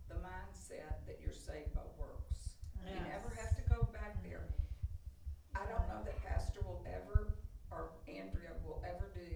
the 0.09 0.15
mindset 0.15 0.99
that 1.07 1.19
you're 1.23 1.33
saved 1.33 1.73
by 1.73 1.81
works. 1.97 2.59
You 2.85 2.93
never 2.95 3.31
have 3.39 3.55
to 3.55 3.63
go 3.69 3.87
back 3.93 4.21
there. 4.23 4.43
I 5.55 5.65
don't 5.65 5.87
know 5.87 6.03
that 6.03 6.21
Pastor 6.23 6.59
will 6.61 6.85
ever, 6.85 7.33
or 7.71 7.91
Andrea 8.07 8.51
will 8.65 8.83
ever 8.85 9.09
do 9.15 9.31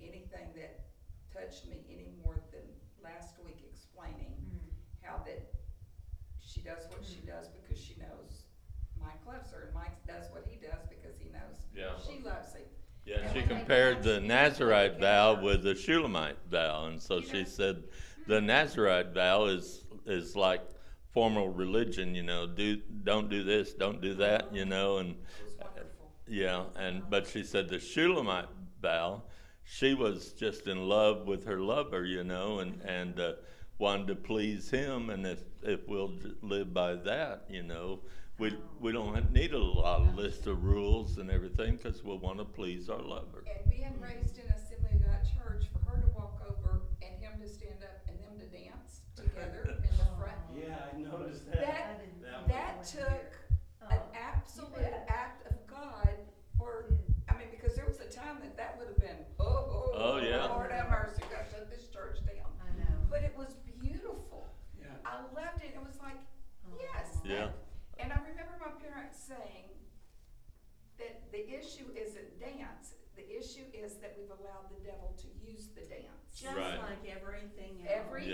anything 0.00 0.54
that 0.56 0.86
touched 1.34 1.66
me 1.66 1.82
any 1.90 2.14
more 2.24 2.38
than 2.52 2.62
last 3.02 3.34
week 3.44 3.58
explaining 3.68 4.32
how 5.02 5.18
that 5.26 5.42
she 6.40 6.60
does 6.60 6.86
what 6.90 7.04
she 7.04 7.20
does 7.26 7.48
because 7.48 7.82
she 7.82 7.94
knows 7.98 8.44
Mike 9.00 9.20
loves 9.26 9.50
her, 9.52 9.64
and 9.66 9.74
Mike 9.74 9.96
does 10.06 10.30
what 10.30 10.44
he 10.46 10.56
does 10.56 10.80
because 10.88 11.18
he 11.18 11.30
knows 11.30 11.66
Yeah. 11.74 11.96
she 12.06 12.22
loves 12.22 12.54
him. 12.54 12.62
Yeah, 13.06 13.20
And 13.20 13.32
she 13.34 13.42
compared 13.42 14.02
the 14.02 14.20
Nazarite 14.20 15.00
vow 15.00 15.40
with 15.42 15.62
the 15.62 15.74
Shulamite 15.74 16.36
vow, 16.50 16.84
and 16.86 17.00
so 17.02 17.16
You 17.16 17.22
she 17.26 17.44
said 17.44 17.84
the 18.30 18.40
Nazarite 18.40 19.12
vow 19.12 19.46
is 19.46 19.84
is 20.06 20.36
like 20.36 20.62
formal 21.12 21.48
religion. 21.48 22.14
You 22.14 22.22
know, 22.22 22.46
do 22.46 22.76
don't 23.04 23.28
do 23.28 23.42
this, 23.42 23.74
don't 23.74 24.00
do 24.00 24.14
that. 24.14 24.54
You 24.54 24.64
know, 24.64 24.98
and 24.98 25.16
yeah, 26.28 26.64
and 26.76 27.02
but 27.10 27.26
she 27.26 27.42
said 27.42 27.68
the 27.68 27.80
Shulamite 27.80 28.48
vow, 28.80 29.22
she 29.64 29.94
was 29.94 30.32
just 30.32 30.68
in 30.68 30.88
love 30.88 31.26
with 31.26 31.44
her 31.44 31.60
lover. 31.60 32.04
You 32.04 32.22
know, 32.22 32.60
and 32.60 32.80
and 32.82 33.18
uh, 33.18 33.32
wanted 33.78 34.06
to 34.06 34.14
please 34.14 34.70
him, 34.70 35.10
and 35.10 35.26
if 35.26 35.40
if 35.62 35.88
we'll 35.88 36.12
live 36.40 36.72
by 36.72 36.94
that, 36.94 37.44
you 37.50 37.62
know. 37.62 38.00
We, 38.38 38.56
we 38.80 38.90
don't 38.90 39.30
need 39.34 39.52
a 39.52 39.58
lot 39.58 40.00
of 40.00 40.16
list 40.16 40.46
of 40.46 40.64
rules 40.64 41.18
and 41.18 41.30
everything 41.30 41.76
because 41.76 42.02
we'll 42.02 42.20
want 42.20 42.38
to 42.38 42.46
please 42.46 42.88
our 42.88 43.02
lover. 43.02 43.44
And 43.44 43.70
being 43.70 43.92
raised 44.00 44.38
in 44.38 44.46
Assembly 44.48 44.96
of 44.96 45.04
God 45.04 45.20
church, 45.36 45.66
for 45.68 45.90
her 45.90 46.00
to 46.00 46.08
walk 46.16 46.40
over 46.48 46.80
and 47.02 47.20
him 47.20 47.32
to 47.42 47.46
stand 47.46 47.82
up 47.82 48.00
and 48.08 48.16
them 48.24 48.38
to 48.40 48.46
dance 48.46 49.02
together 49.14 49.76
in 49.76 49.90
the 49.92 50.04
front 50.16 50.16
front. 50.16 50.40
Yeah, 50.56 50.76
I 50.88 50.96
noticed 51.60 52.22
That, 52.22 52.48
that 52.48 52.84
took 52.84 53.32
an 53.90 53.98
absolute 54.14 54.94
act 55.08 55.46
of 55.50 55.54
God 55.66 56.08
for, 56.56 56.86
I 57.28 57.36
mean, 57.38 57.48
because 57.50 57.74
there 57.74 57.86
was 57.86 58.00
a 58.00 58.10
time 58.10 58.38
that 58.42 58.56
that 58.56 58.76
would 58.78 58.88
have 58.88 58.98
been, 58.98 59.24
oh, 59.38 59.44
Oh, 59.44 59.92
oh, 59.94 60.14
oh 60.14 60.16
yeah. 60.18 60.46
Lord 60.46 60.72
have 60.72 60.90
mercy, 60.90 61.22
gotta 61.30 61.48
shut 61.50 61.70
this 61.70 61.88
church 61.88 62.18
down. 62.26 62.50
I 62.60 62.70
know. 62.78 62.96
But 63.08 63.22
it 63.22 63.34
was 63.36 63.54
beautiful. 63.80 64.48
Yeah. 64.78 64.86
I 65.04 65.20
loved 65.34 65.62
it. 65.62 65.74
It 65.74 65.82
was 65.84 65.98
like, 66.02 66.20
yes. 66.78 67.18
Yeah. 67.24 67.48
And 67.98 68.12
I 68.12 68.16
remember 68.16 68.54
my 68.60 68.72
parents 68.80 69.18
saying 69.18 69.68
that 70.98 71.20
the 71.32 71.48
issue 71.48 71.88
isn't 71.96 72.40
dance. 72.40 72.94
The 73.40 73.46
issue 73.46 73.64
is 73.72 73.94
that 73.96 74.14
we've 74.18 74.28
allowed 74.30 74.68
the 74.68 74.84
devil 74.84 75.14
to 75.16 75.50
use 75.50 75.68
the 75.74 75.80
dance. 75.82 76.04
Just 76.36 76.56
Right. 76.56 76.78
like 76.78 77.08
everything 77.08 77.86
else. 77.86 77.90
Everything 78.06 78.32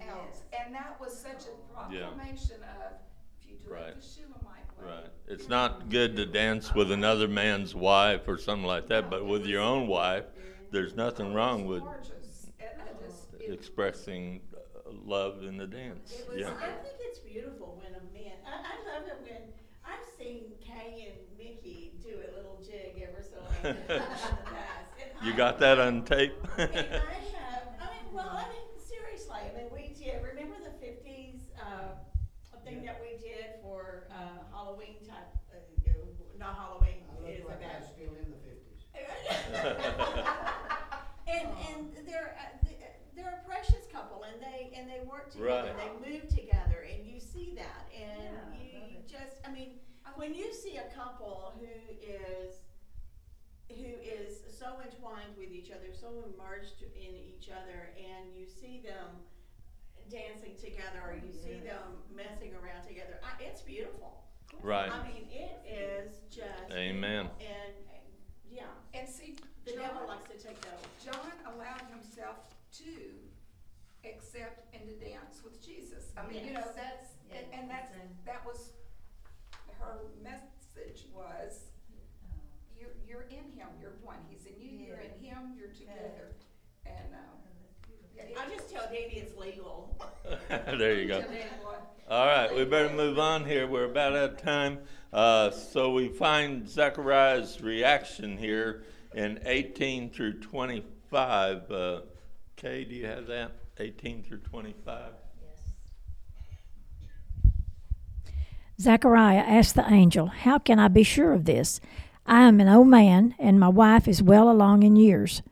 Yeah. 0.00 0.10
else. 0.10 0.42
And 0.56 0.72
that 0.74 1.00
was 1.00 1.18
such 1.18 1.46
a 1.46 1.92
Yeah. 1.92 2.06
proclamation 2.06 2.62
of, 2.62 2.92
if 3.40 3.46
you 3.50 3.56
do 3.56 3.68
Right. 3.68 3.88
it 3.88 3.96
the 3.96 4.02
Shulamite 4.02 4.78
way. 4.78 4.84
Right. 4.86 5.10
It's 5.26 5.48
not 5.48 5.88
good 5.88 6.14
to 6.16 6.26
dance 6.26 6.72
with 6.72 6.92
another 6.92 7.26
man's 7.26 7.74
wife 7.74 8.28
or 8.28 8.38
something 8.38 8.66
like 8.66 8.86
that, 8.88 9.10
but 9.10 9.26
with 9.26 9.44
your 9.44 9.60
own 9.60 9.88
wife, 9.88 10.26
there's 10.70 10.94
nothing 10.94 11.34
wrong 11.34 11.66
with 11.66 11.82
Gorgeous. 11.82 12.46
And 12.60 12.80
I 12.80 12.92
just, 13.04 13.34
it, 13.34 13.50
expressing 13.52 14.40
uh, 14.54 14.90
love 14.92 15.42
in 15.42 15.56
the 15.56 15.66
dance. 15.66 16.12
It 16.20 16.28
was- 16.28 16.38
Yeah. 16.38 16.54
I 16.56 16.74
think 16.82 16.96
it's 17.00 17.18
beautiful 17.18 17.74
when 17.82 17.92
a 17.94 18.00
man, 18.12 18.38
I, 18.46 18.72
I 18.78 18.98
love 18.98 19.08
it 19.08 19.20
when, 19.20 19.52
I've 19.84 20.04
seen 20.16 20.56
Kay 20.60 21.12
and 21.12 21.38
Mickey 21.38 21.92
do 22.02 22.16
a 22.16 22.30
little 22.36 22.56
jig 22.62 23.00
ever 23.02 23.20
so 23.22 23.36
often 23.40 23.42
in 23.42 23.42
the 23.42 23.42
past. 23.42 23.50
and 23.50 23.53
You 23.64 25.32
I- 25.32 25.36
got 25.36 25.58
that 25.60 25.78
on 25.80 26.04
tape? 26.04 26.36
And 26.58 26.68
I 26.70 27.16
have, 27.40 27.62
I 27.80 27.86
mean, 27.96 28.12
well, 28.12 28.28
I 28.30 28.44
mean, 28.52 28.68
seriously, 28.76 29.36
I 29.40 29.56
mean, 29.56 29.70
we 29.72 29.94
did, 29.94 30.22
remember 30.22 30.56
the 30.62 30.74
fifties, 30.84 31.40
uh, 31.58 31.96
thing 32.64 32.82
that 32.84 33.00
we 33.00 33.16
did 33.18 33.60
for, 33.62 34.04
uh, 34.10 34.44
Halloween 34.52 34.96
type, 35.06 35.32
uh, 35.52 35.56
not 36.38 36.56
Halloween, 36.56 37.04
I 37.24 37.28
is 37.30 37.44
a 37.44 37.48
bad. 37.60 37.84
still 37.84 38.12
in 38.20 38.30
the 38.30 38.40
fifties. 38.44 38.84
And, 41.26 41.48
and 41.72 42.06
they're, 42.06 42.36
uh, 42.38 42.66
th- 42.68 42.78
they're 43.16 43.40
a 43.42 43.48
precious 43.48 43.86
couple 43.90 44.24
and 44.24 44.40
they, 44.42 44.76
and 44.76 44.88
they 44.88 45.00
work 45.08 45.32
together, 45.32 45.72
Right. 45.72 45.76
they 46.04 46.12
move 46.12 46.28
together 46.28 46.84
and 46.92 47.06
you 47.06 47.18
see 47.18 47.54
that 47.56 47.88
and 47.96 48.28
Yeah, 48.28 48.38
I 48.44 48.62
you 48.62 48.78
love 48.80 48.90
it. 48.92 49.08
just, 49.08 49.40
I 49.46 49.50
mean, 49.50 49.80
when 50.16 50.34
you 50.34 50.52
see 50.52 50.76
a 50.76 50.94
couple 50.94 51.54
who 51.58 51.66
is, 52.04 52.60
who 53.68 53.96
is 54.02 54.44
so 54.58 54.80
entwined 54.84 55.36
with 55.38 55.50
each 55.52 55.70
other, 55.70 55.92
so 55.92 56.24
immersed 56.28 56.82
in 56.82 57.14
each 57.16 57.48
other 57.48 57.90
and 57.96 58.34
you 58.36 58.46
see 58.46 58.80
them 58.84 59.22
dancing 60.10 60.52
together 60.60 61.00
or 61.04 61.14
you 61.14 61.32
see 61.32 61.60
them 61.64 61.96
messing 62.14 62.52
around 62.54 62.86
together, 62.86 63.18
I, 63.24 63.42
it's 63.42 63.62
beautiful. 63.62 64.22
Right. 64.62 64.90
I 64.90 65.02
mean, 65.08 65.26
it 65.32 65.64
is 65.66 66.20
just. 66.30 66.70
Amen. 66.72 67.26
And, 67.40 67.74
and, 67.88 68.04
yeah, 68.50 68.70
and 68.92 69.08
see, 69.08 69.36
the 69.64 69.72
John, 69.72 69.80
devil 69.80 70.06
likes 70.08 70.28
to 70.30 70.36
take 70.48 70.60
that. 70.60 70.78
John 71.02 71.32
allowed 71.54 71.82
himself 71.90 72.36
to 72.84 72.92
accept 74.08 74.68
and 74.74 74.82
to 74.86 74.94
dance 75.04 75.40
with 75.42 75.64
Jesus. 75.64 76.12
I 76.16 76.26
mean, 76.26 76.44
you 76.44 76.52
know, 76.52 76.60
Yes. 76.66 76.76
that's, 76.76 77.08
and, 77.32 77.46
and 77.52 77.70
that's, 77.70 77.90
that 78.26 78.44
was, 78.44 78.72
her 79.80 80.06
message 80.22 81.06
was, 81.14 81.72
you're, 83.08 83.18
you're 83.20 83.28
in 83.30 83.44
him, 83.58 83.68
you're 83.80 83.92
one, 84.02 84.16
he's 84.28 84.46
in 84.46 84.60
you, 84.60 84.86
you're 84.86 84.96
in 84.98 85.24
him, 85.24 85.54
you're 85.58 85.68
together. 85.68 86.32
And, 86.86 86.96
uh, 87.12 87.16
yeah, 88.16 88.22
it- 88.24 88.36
I 88.38 88.54
just 88.54 88.70
tell 88.70 88.84
Danny 88.84 89.16
it's 89.24 89.36
legal. 89.38 89.96
there 90.48 90.94
you 91.00 91.08
go. 91.08 91.20
Tell 91.20 91.30
Danny 91.30 91.44
what? 91.62 91.90
All 92.08 92.26
right, 92.26 92.54
we 92.54 92.64
better 92.64 92.94
move 92.94 93.18
on 93.18 93.44
here. 93.46 93.66
We're 93.66 93.84
about 93.86 94.14
out 94.14 94.30
of 94.32 94.42
time. 94.42 94.78
Uh, 95.12 95.50
so 95.50 95.92
we 95.92 96.08
find 96.08 96.68
Zechariah's 96.68 97.60
reaction 97.62 98.36
here 98.36 98.84
in 99.14 99.40
18 99.46 100.10
through 100.10 100.40
25. 100.40 101.70
Uh, 101.70 102.00
Kay, 102.56 102.84
do 102.84 102.94
you 102.94 103.06
have 103.06 103.26
that? 103.28 103.52
18 103.78 104.22
through 104.22 104.38
25? 104.38 105.12
Zechariah 108.80 109.38
asked 109.38 109.76
the 109.76 109.88
angel, 109.90 110.26
How 110.26 110.58
can 110.58 110.78
I 110.78 110.88
be 110.88 111.04
sure 111.04 111.32
of 111.32 111.44
this? 111.44 111.80
I 112.26 112.42
am 112.42 112.58
an 112.60 112.68
old 112.68 112.88
man, 112.88 113.34
and 113.38 113.60
my 113.60 113.68
wife 113.68 114.08
is 114.08 114.22
well 114.22 114.50
along 114.50 114.82
in 114.82 114.96
years. 114.96 115.42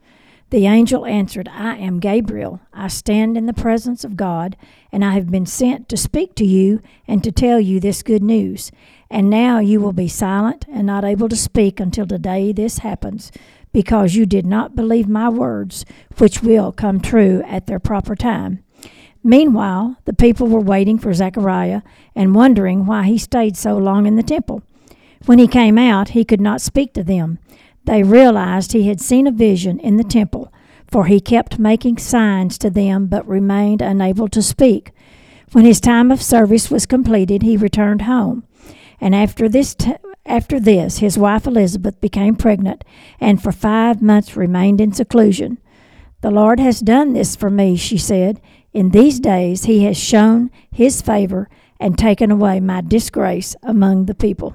The 0.49 0.67
angel 0.67 1.07
answered, 1.07 1.49
I 1.49 1.77
am 1.77 2.01
Gabriel. 2.01 2.61
I 2.73 2.89
stand 2.89 3.37
in 3.37 3.47
the 3.47 3.53
presence 3.53 4.05
of 4.05 4.17
God, 4.17 4.57
and 4.91 5.05
I 5.05 5.13
have 5.13 5.31
been 5.31 5.47
sent 5.47 5.89
to 5.89 5.97
speak 5.97 6.35
to 6.37 6.47
you 6.47 6.81
and 7.07 7.23
to 7.25 7.33
tell 7.33 7.61
you 7.61 7.79
this 7.79 8.03
good 8.03 8.23
news. 8.23 8.71
And 9.11 9.29
now 9.29 9.59
you 9.59 9.81
will 9.81 9.93
be 9.93 10.09
silent 10.09 10.65
and 10.71 10.87
not 10.87 11.05
able 11.05 11.29
to 11.29 11.37
speak 11.37 11.79
until 11.79 12.07
the 12.07 12.19
day 12.19 12.53
this 12.53 12.79
happens, 12.79 13.33
because 13.73 14.15
you 14.15 14.25
did 14.25 14.47
not 14.47 14.77
believe 14.77 15.09
my 15.09 15.29
words, 15.29 15.85
which 16.19 16.43
will 16.43 16.73
come 16.73 17.01
true 17.01 17.43
at 17.47 17.67
their 17.67 17.81
proper 17.81 18.15
time. 18.15 18.63
Meanwhile, 19.23 19.99
the 20.07 20.15
people 20.15 20.49
were 20.49 20.61
waiting 20.61 20.99
for 20.99 21.13
Zechariah 21.13 21.83
and 22.15 22.35
wondering 22.35 22.87
why 22.87 23.05
he 23.05 23.19
stayed 23.19 23.57
so 23.57 23.77
long 23.77 24.07
in 24.07 24.17
the 24.17 24.23
temple. 24.23 24.63
When 25.27 25.39
he 25.39 25.47
came 25.47 25.79
out, 25.79 26.11
he 26.11 26.25
could 26.25 26.41
not 26.41 26.61
speak 26.61 26.93
to 26.95 27.03
them. 27.03 27.39
They 27.85 28.03
realized 28.03 28.73
he 28.73 28.89
had 28.89 29.01
seen 29.01 29.27
a 29.27 29.33
vision 29.33 29.79
in 29.81 29.97
the 29.97 30.05
temple, 30.05 30.53
for 30.91 31.07
he 31.07 31.21
kept 31.21 31.59
making 31.59 31.99
signs 31.99 32.59
to 32.59 32.71
them 32.71 33.07
but 33.07 33.27
remained 33.27 33.83
unable 33.83 34.29
to 34.29 34.43
speak. 34.43 34.93
When 35.53 35.65
his 35.65 35.81
time 35.81 36.11
of 36.11 36.23
service 36.23 36.71
was 36.71 36.87
completed, 36.87 37.43
he 37.43 37.57
returned 37.57 38.03
home. 38.03 38.45
And 39.01 39.15
after 39.15 39.49
this, 39.49 39.75
t- 39.75 39.95
after 40.25 40.61
this, 40.61 40.99
his 40.99 41.19
wife 41.19 41.47
Elizabeth 41.47 42.01
became 42.01 42.37
pregnant, 42.37 42.85
and 43.21 43.43
for 43.43 43.53
five 43.53 44.01
months 44.01 44.37
remained 44.37 44.81
in 44.81 44.93
seclusion. 44.93 45.59
The 46.21 46.31
Lord 46.31 46.61
has 46.61 46.81
done 46.81 47.13
this 47.13 47.35
for 47.35 47.51
me, 47.51 47.77
she 47.77 47.99
said. 47.99 48.41
In 48.73 48.91
these 48.91 49.19
days 49.19 49.65
he 49.65 49.85
has 49.85 49.97
shown 49.99 50.51
his 50.71 51.03
favor 51.03 51.51
and 51.81 51.99
taken 51.99 52.31
away 52.31 52.61
my 52.61 52.81
disgrace 52.81 53.57
among 53.63 54.07
the 54.07 54.15
people. 54.15 54.55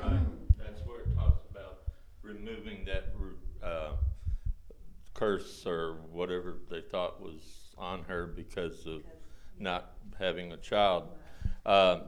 Right. 0.00 0.20
That's 0.56 0.80
where 0.86 1.00
it 1.00 1.14
talks 1.16 1.42
about 1.50 1.80
removing 2.22 2.84
that 2.86 3.12
uh, 3.62 3.96
curse 5.24 5.64
or 5.66 5.94
whatever 6.12 6.58
they 6.70 6.82
thought 6.82 7.18
was 7.20 7.40
on 7.78 8.02
her 8.04 8.26
because 8.26 8.86
of 8.86 9.02
not 9.58 9.92
having 10.18 10.52
a 10.52 10.56
child. 10.58 11.04
Uh, 11.64 12.00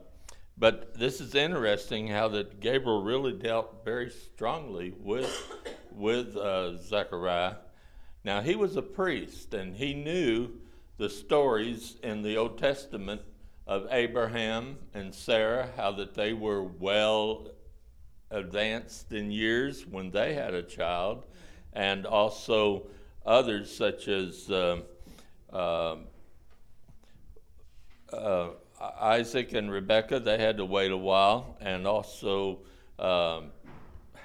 but 0.59 0.98
this 0.98 1.20
is 1.20 1.35
interesting 1.35 2.09
how 2.09 2.29
that 2.29 2.61
Gabriel 2.61 3.02
really 3.02 3.33
dealt 3.33 3.85
very 3.85 4.11
strongly 4.11 4.92
with 5.00 5.31
with 5.90 6.37
uh, 6.37 6.76
Zechariah. 6.76 7.55
Now 8.22 8.42
he 8.42 8.55
was 8.55 8.76
a 8.76 8.83
priest 8.83 9.55
and 9.55 9.74
he 9.74 9.94
knew 9.94 10.50
the 10.98 11.09
stories 11.09 11.96
in 12.02 12.20
the 12.20 12.37
Old 12.37 12.59
Testament 12.59 13.22
of 13.66 13.87
Abraham 13.90 14.76
and 14.92 15.14
Sarah, 15.14 15.70
how 15.74 15.92
that 15.92 16.14
they 16.14 16.35
were 16.35 16.62
well 16.62 17.48
advanced 18.31 19.12
in 19.12 19.31
years 19.31 19.87
when 19.87 20.11
they 20.11 20.35
had 20.35 20.52
a 20.52 20.62
child, 20.62 21.24
and 21.72 22.05
also 22.05 22.88
others 23.27 23.75
such 23.75 24.09
as 24.09 24.51
uh, 24.51 24.79
uh, 28.12 28.49
Isaac 29.01 29.53
and 29.53 29.71
Rebekah. 29.71 30.21
They 30.21 30.39
had 30.39 30.59
to 30.59 30.65
wait 30.65 30.91
a 30.91 30.97
while, 30.97 31.57
and 31.61 31.87
also 31.87 32.61
um, 32.99 33.51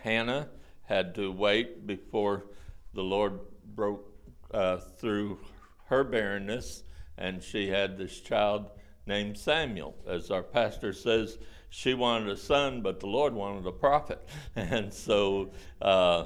Hannah 0.03 0.49
had 0.83 1.15
to 1.15 1.31
wait 1.31 1.87
before 1.87 2.45
the 2.93 3.01
Lord 3.01 3.39
broke 3.75 4.07
uh, 4.53 4.77
through 4.77 5.39
her 5.85 6.03
barrenness, 6.03 6.83
and 7.17 7.41
she 7.41 7.67
had 7.67 7.97
this 7.97 8.19
child 8.19 8.69
named 9.05 9.37
Samuel. 9.37 9.95
As 10.07 10.31
our 10.31 10.43
pastor 10.43 10.93
says, 10.93 11.37
she 11.69 11.93
wanted 11.93 12.29
a 12.29 12.37
son, 12.37 12.81
but 12.81 12.99
the 12.99 13.07
Lord 13.07 13.33
wanted 13.33 13.65
a 13.65 13.71
prophet. 13.71 14.21
And 14.55 14.93
so 14.93 15.51
uh, 15.81 16.25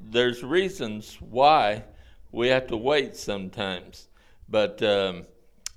there's 0.00 0.42
reasons 0.42 1.16
why 1.20 1.84
we 2.32 2.48
have 2.48 2.66
to 2.68 2.76
wait 2.76 3.16
sometimes. 3.16 4.08
But 4.48 4.82
um, 4.82 5.26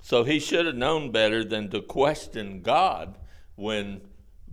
so 0.02 0.24
he 0.24 0.38
should 0.38 0.66
have 0.66 0.74
known 0.74 1.12
better 1.12 1.44
than 1.44 1.70
to 1.70 1.80
question 1.80 2.60
God 2.62 3.16
when 3.56 4.00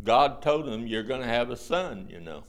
God 0.04 0.42
told 0.42 0.68
him, 0.68 0.88
You're 0.88 1.04
going 1.04 1.22
to 1.22 1.28
have 1.28 1.50
a 1.50 1.58
son, 1.58 2.08
you 2.10 2.20
know. 2.20 2.44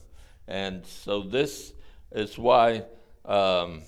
And 0.47 0.85
so 0.85 1.21
this 1.21 1.73
is 2.11 2.37
why 2.37 2.83
um, 3.25 3.83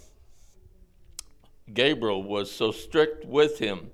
Gabriel 1.73 2.23
was 2.23 2.51
so 2.51 2.71
strict 2.71 3.25
with 3.25 3.59
him. 3.59 3.91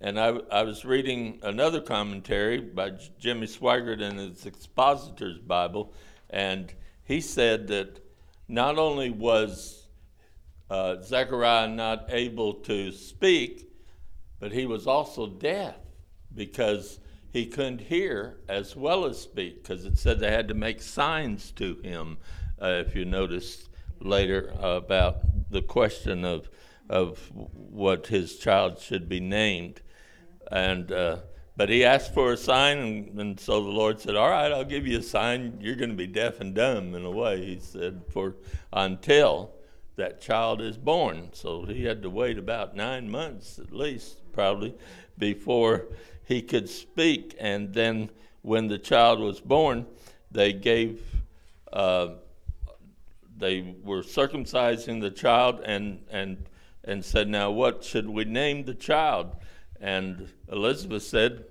And 0.00 0.20
I, 0.20 0.38
I 0.50 0.62
was 0.62 0.84
reading 0.84 1.38
another 1.42 1.80
commentary 1.80 2.60
by 2.60 2.92
Jimmy 3.18 3.46
Swaggart 3.46 4.02
in 4.02 4.18
his 4.18 4.44
Expositor's 4.44 5.38
Bible, 5.38 5.94
and 6.28 6.72
he 7.04 7.20
said 7.20 7.68
that 7.68 8.00
not 8.46 8.78
only 8.78 9.08
was 9.08 9.83
uh, 10.74 11.00
Zechariah 11.00 11.68
not 11.68 12.06
able 12.08 12.54
to 12.54 12.90
speak, 12.90 13.70
but 14.40 14.50
he 14.50 14.66
was 14.66 14.88
also 14.88 15.28
deaf 15.28 15.76
because 16.34 16.98
he 17.32 17.46
couldn't 17.46 17.80
hear 17.80 18.38
as 18.48 18.74
well 18.74 19.04
as 19.04 19.20
speak 19.20 19.62
because 19.62 19.84
it 19.84 19.96
said 19.96 20.18
they 20.18 20.32
had 20.32 20.48
to 20.48 20.54
make 20.54 20.82
signs 20.82 21.52
to 21.52 21.76
him. 21.84 22.18
Uh, 22.60 22.82
if 22.84 22.96
you 22.96 23.04
notice 23.04 23.68
later 24.00 24.52
about 24.58 25.18
the 25.50 25.62
question 25.62 26.24
of 26.24 26.50
of 26.90 27.30
what 27.32 28.08
his 28.08 28.36
child 28.36 28.78
should 28.80 29.08
be 29.08 29.20
named, 29.20 29.80
and 30.50 30.90
uh, 30.90 31.18
but 31.56 31.68
he 31.68 31.84
asked 31.84 32.12
for 32.12 32.32
a 32.32 32.36
sign, 32.36 32.78
and, 32.78 33.20
and 33.20 33.40
so 33.40 33.62
the 33.62 33.70
Lord 33.70 34.00
said, 34.00 34.16
"All 34.16 34.28
right, 34.28 34.50
I'll 34.50 34.64
give 34.64 34.88
you 34.88 34.98
a 34.98 35.02
sign. 35.02 35.58
You're 35.60 35.76
going 35.76 35.90
to 35.90 35.96
be 35.96 36.08
deaf 36.08 36.40
and 36.40 36.52
dumb 36.52 36.96
in 36.96 37.04
a 37.04 37.10
way." 37.12 37.44
He 37.44 37.60
said, 37.60 38.02
"For 38.10 38.34
until 38.72 39.54
that 39.96 40.20
child 40.20 40.60
is 40.60 40.76
born." 40.76 41.30
So 41.32 41.64
he 41.64 41.84
had 41.84 42.02
to 42.02 42.10
wait 42.10 42.38
about 42.38 42.76
nine 42.76 43.10
months 43.10 43.58
at 43.58 43.72
least, 43.72 44.32
probably, 44.32 44.74
before 45.18 45.86
he 46.24 46.42
could 46.42 46.68
speak. 46.68 47.36
And 47.38 47.74
then 47.74 48.10
when 48.42 48.68
the 48.68 48.78
child 48.78 49.20
was 49.20 49.40
born, 49.40 49.86
they 50.30 50.52
gave. 50.52 51.02
Uh, 51.72 52.14
they 53.36 53.74
were 53.82 54.02
circumcising 54.02 55.00
the 55.00 55.10
child 55.10 55.60
and 55.64 56.04
and 56.10 56.48
and 56.84 57.04
said, 57.04 57.28
"Now 57.28 57.50
what 57.50 57.84
should 57.84 58.08
we 58.08 58.24
name 58.24 58.64
the 58.64 58.74
child?" 58.74 59.36
And 59.80 60.30
Elizabeth 60.50 61.02
said, 61.02 61.44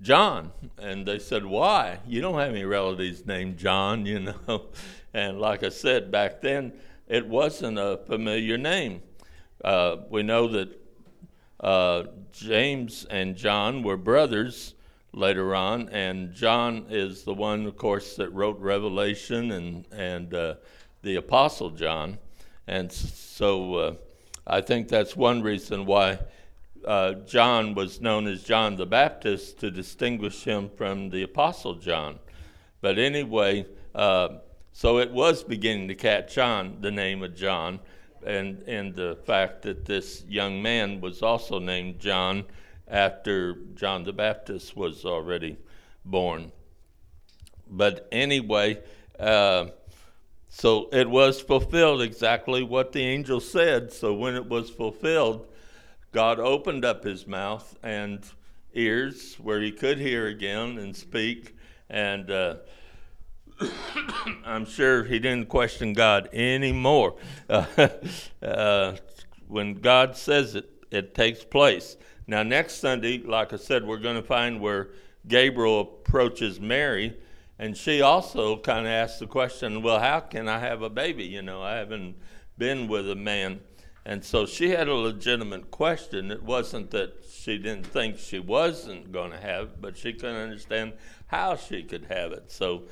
John. 0.00 0.52
And 0.78 1.06
they 1.06 1.18
said, 1.18 1.44
Why? 1.44 1.98
You 2.06 2.20
don't 2.20 2.38
have 2.38 2.50
any 2.50 2.64
relatives 2.64 3.26
named 3.26 3.56
John, 3.56 4.06
you 4.06 4.20
know. 4.20 4.66
And 5.14 5.40
like 5.40 5.62
I 5.62 5.70
said, 5.70 6.10
back 6.10 6.42
then, 6.42 6.74
it 7.08 7.26
wasn't 7.26 7.78
a 7.78 8.00
familiar 8.06 8.58
name. 8.58 9.02
Uh, 9.64 9.96
we 10.10 10.22
know 10.22 10.48
that 10.48 10.80
uh, 11.60 12.04
James 12.32 13.06
and 13.10 13.36
John 13.36 13.82
were 13.82 13.96
brothers 13.96 14.74
later 15.12 15.54
on, 15.54 15.88
and 15.88 16.34
John 16.34 16.86
is 16.90 17.22
the 17.22 17.32
one, 17.32 17.66
of 17.66 17.76
course, 17.76 18.16
that 18.16 18.30
wrote 18.30 18.58
Revelation 18.60 19.52
and, 19.52 19.86
and 19.92 20.34
uh, 20.34 20.54
the 21.02 21.16
Apostle 21.16 21.70
John. 21.70 22.18
And 22.66 22.92
so 22.92 23.74
uh, 23.74 23.94
I 24.46 24.60
think 24.60 24.88
that's 24.88 25.16
one 25.16 25.42
reason 25.42 25.86
why 25.86 26.18
uh, 26.84 27.14
John 27.26 27.74
was 27.74 28.00
known 28.00 28.26
as 28.26 28.42
John 28.42 28.76
the 28.76 28.86
Baptist 28.86 29.58
to 29.60 29.70
distinguish 29.70 30.44
him 30.44 30.68
from 30.76 31.10
the 31.10 31.22
Apostle 31.22 31.74
John. 31.74 32.18
But 32.80 32.98
anyway, 32.98 33.66
uh, 33.94 34.28
so 34.76 34.98
it 34.98 35.10
was 35.10 35.42
beginning 35.42 35.88
to 35.88 35.94
catch 35.94 36.36
on 36.36 36.82
the 36.82 36.90
name 36.90 37.22
of 37.22 37.34
John, 37.34 37.80
and 38.22 38.62
and 38.68 38.94
the 38.94 39.16
fact 39.24 39.62
that 39.62 39.86
this 39.86 40.22
young 40.28 40.60
man 40.60 41.00
was 41.00 41.22
also 41.22 41.58
named 41.58 41.98
John 41.98 42.44
after 42.86 43.54
John 43.74 44.04
the 44.04 44.12
Baptist 44.12 44.76
was 44.76 45.06
already 45.06 45.56
born. 46.04 46.52
But 47.66 48.06
anyway. 48.12 48.82
Uh, 49.18 49.68
so 50.48 50.90
it 50.92 51.08
was 51.08 51.40
fulfilled 51.40 52.02
exactly 52.02 52.62
what 52.62 52.92
the 52.92 53.02
angel 53.02 53.40
said. 53.40 53.94
So 53.94 54.12
when 54.12 54.34
it 54.34 54.46
was 54.46 54.68
fulfilled, 54.68 55.46
God 56.12 56.38
opened 56.38 56.84
up 56.84 57.02
his 57.02 57.26
mouth 57.26 57.78
and 57.82 58.22
ears 58.74 59.36
where 59.36 59.62
he 59.62 59.72
could 59.72 59.98
hear 59.98 60.26
again 60.26 60.76
and 60.76 60.94
speak. 60.94 61.56
And 61.88 62.30
uh, 62.30 62.56
I'm 64.44 64.64
sure 64.66 65.04
he 65.04 65.18
didn't 65.18 65.48
question 65.48 65.92
God 65.92 66.28
anymore. 66.32 67.16
Uh, 67.48 67.66
uh, 68.42 68.96
when 69.48 69.74
God 69.74 70.16
says 70.16 70.54
it, 70.54 70.70
it 70.90 71.14
takes 71.14 71.44
place. 71.44 71.96
Now, 72.26 72.42
next 72.42 72.76
Sunday, 72.76 73.18
like 73.18 73.52
I 73.52 73.56
said, 73.56 73.86
we're 73.86 73.98
going 73.98 74.16
to 74.16 74.22
find 74.22 74.60
where 74.60 74.90
Gabriel 75.28 75.80
approaches 75.80 76.60
Mary, 76.60 77.16
and 77.58 77.76
she 77.76 78.02
also 78.02 78.58
kind 78.58 78.86
of 78.86 78.92
asks 78.92 79.18
the 79.18 79.26
question, 79.26 79.82
Well, 79.82 80.00
how 80.00 80.20
can 80.20 80.48
I 80.48 80.58
have 80.58 80.82
a 80.82 80.90
baby? 80.90 81.24
You 81.24 81.42
know, 81.42 81.62
I 81.62 81.76
haven't 81.76 82.16
been 82.58 82.88
with 82.88 83.10
a 83.10 83.14
man. 83.14 83.60
And 84.04 84.24
so 84.24 84.46
she 84.46 84.70
had 84.70 84.86
a 84.86 84.94
legitimate 84.94 85.72
question. 85.72 86.30
It 86.30 86.42
wasn't 86.42 86.92
that 86.92 87.24
she 87.28 87.58
didn't 87.58 87.86
think 87.86 88.18
she 88.18 88.38
wasn't 88.38 89.10
going 89.10 89.32
to 89.32 89.40
have 89.40 89.64
it, 89.64 89.80
but 89.80 89.96
she 89.96 90.12
couldn't 90.12 90.36
understand 90.36 90.92
how 91.26 91.56
she 91.56 91.82
could 91.82 92.04
have 92.04 92.30
it. 92.30 92.50
So 92.52 92.84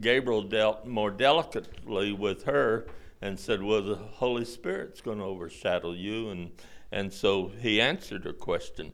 Gabriel 0.00 0.42
dealt 0.42 0.86
more 0.86 1.10
delicately 1.10 2.12
with 2.12 2.44
her 2.44 2.86
and 3.20 3.38
said, 3.38 3.62
Well, 3.62 3.82
the 3.82 3.96
Holy 3.96 4.44
Spirit's 4.44 5.00
going 5.00 5.18
to 5.18 5.24
overshadow 5.24 5.92
you. 5.92 6.30
And, 6.30 6.52
and 6.90 7.12
so 7.12 7.52
he 7.60 7.80
answered 7.80 8.24
her 8.24 8.32
question. 8.32 8.92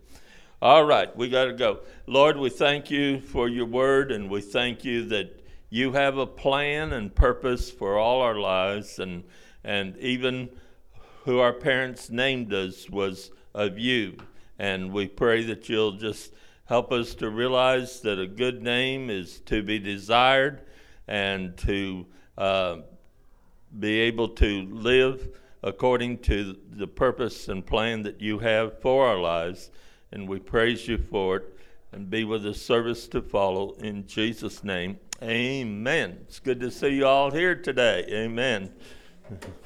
All 0.61 0.85
right, 0.85 1.15
we 1.15 1.29
got 1.29 1.45
to 1.45 1.53
go. 1.53 1.81
Lord, 2.07 2.39
we 2.39 2.49
thank 2.49 2.91
you 2.91 3.21
for 3.21 3.49
your 3.49 3.67
word, 3.67 4.11
and 4.11 4.31
we 4.31 4.41
thank 4.41 4.85
you 4.85 5.05
that 5.09 5.45
you 5.69 5.93
have 5.93 6.17
a 6.17 6.27
plan 6.27 6.93
and 6.93 7.15
purpose 7.15 7.71
for 7.71 7.99
all 7.99 8.23
our 8.23 8.37
lives, 8.37 8.99
and, 8.99 9.25
and 9.63 9.97
even 9.99 10.49
who 11.25 11.41
our 11.41 11.53
parents 11.53 12.09
named 12.09 12.55
us 12.55 12.89
was 12.89 13.31
of 13.55 13.79
you. 13.79 14.17
And 14.59 14.93
we 14.93 15.09
pray 15.09 15.45
that 15.45 15.69
you'll 15.69 15.93
just 15.93 16.33
help 16.67 16.93
us 16.93 17.15
to 17.15 17.31
realize 17.31 18.01
that 18.01 18.19
a 18.19 18.27
good 18.27 18.63
name 18.63 19.09
is 19.11 19.41
to 19.41 19.63
be 19.63 19.79
desired 19.79 20.61
and 21.09 21.57
to 21.57 22.07
uh, 22.37 22.79
be 23.79 24.01
able 24.01 24.29
to 24.29 24.63
live 24.67 25.29
according 25.63 26.19
to 26.19 26.57
the 26.73 26.87
purpose 26.87 27.49
and 27.49 27.67
plan 27.67 28.03
that 28.03 28.21
you 28.21 28.39
have 28.39 28.81
for 28.81 29.07
our 29.07 29.19
lives. 29.19 29.71
And 30.13 30.29
we 30.29 30.39
praise 30.39 30.87
you 30.87 30.99
for 30.99 31.37
it 31.37 31.59
and 31.93 32.11
be 32.11 32.25
with 32.25 32.43
the 32.43 32.55
service 32.55 33.09
to 33.09 33.23
follow 33.23 33.73
in 33.75 34.07
Jesus' 34.07 34.63
name. 34.63 34.99
Amen. 35.23 36.19
It's 36.23 36.41
good 36.41 36.61
to 36.61 36.71
see 36.71 36.97
you 36.97 37.07
all 37.07 37.31
here 37.31 37.55
today. 37.55 38.05
Amen. 38.11 38.73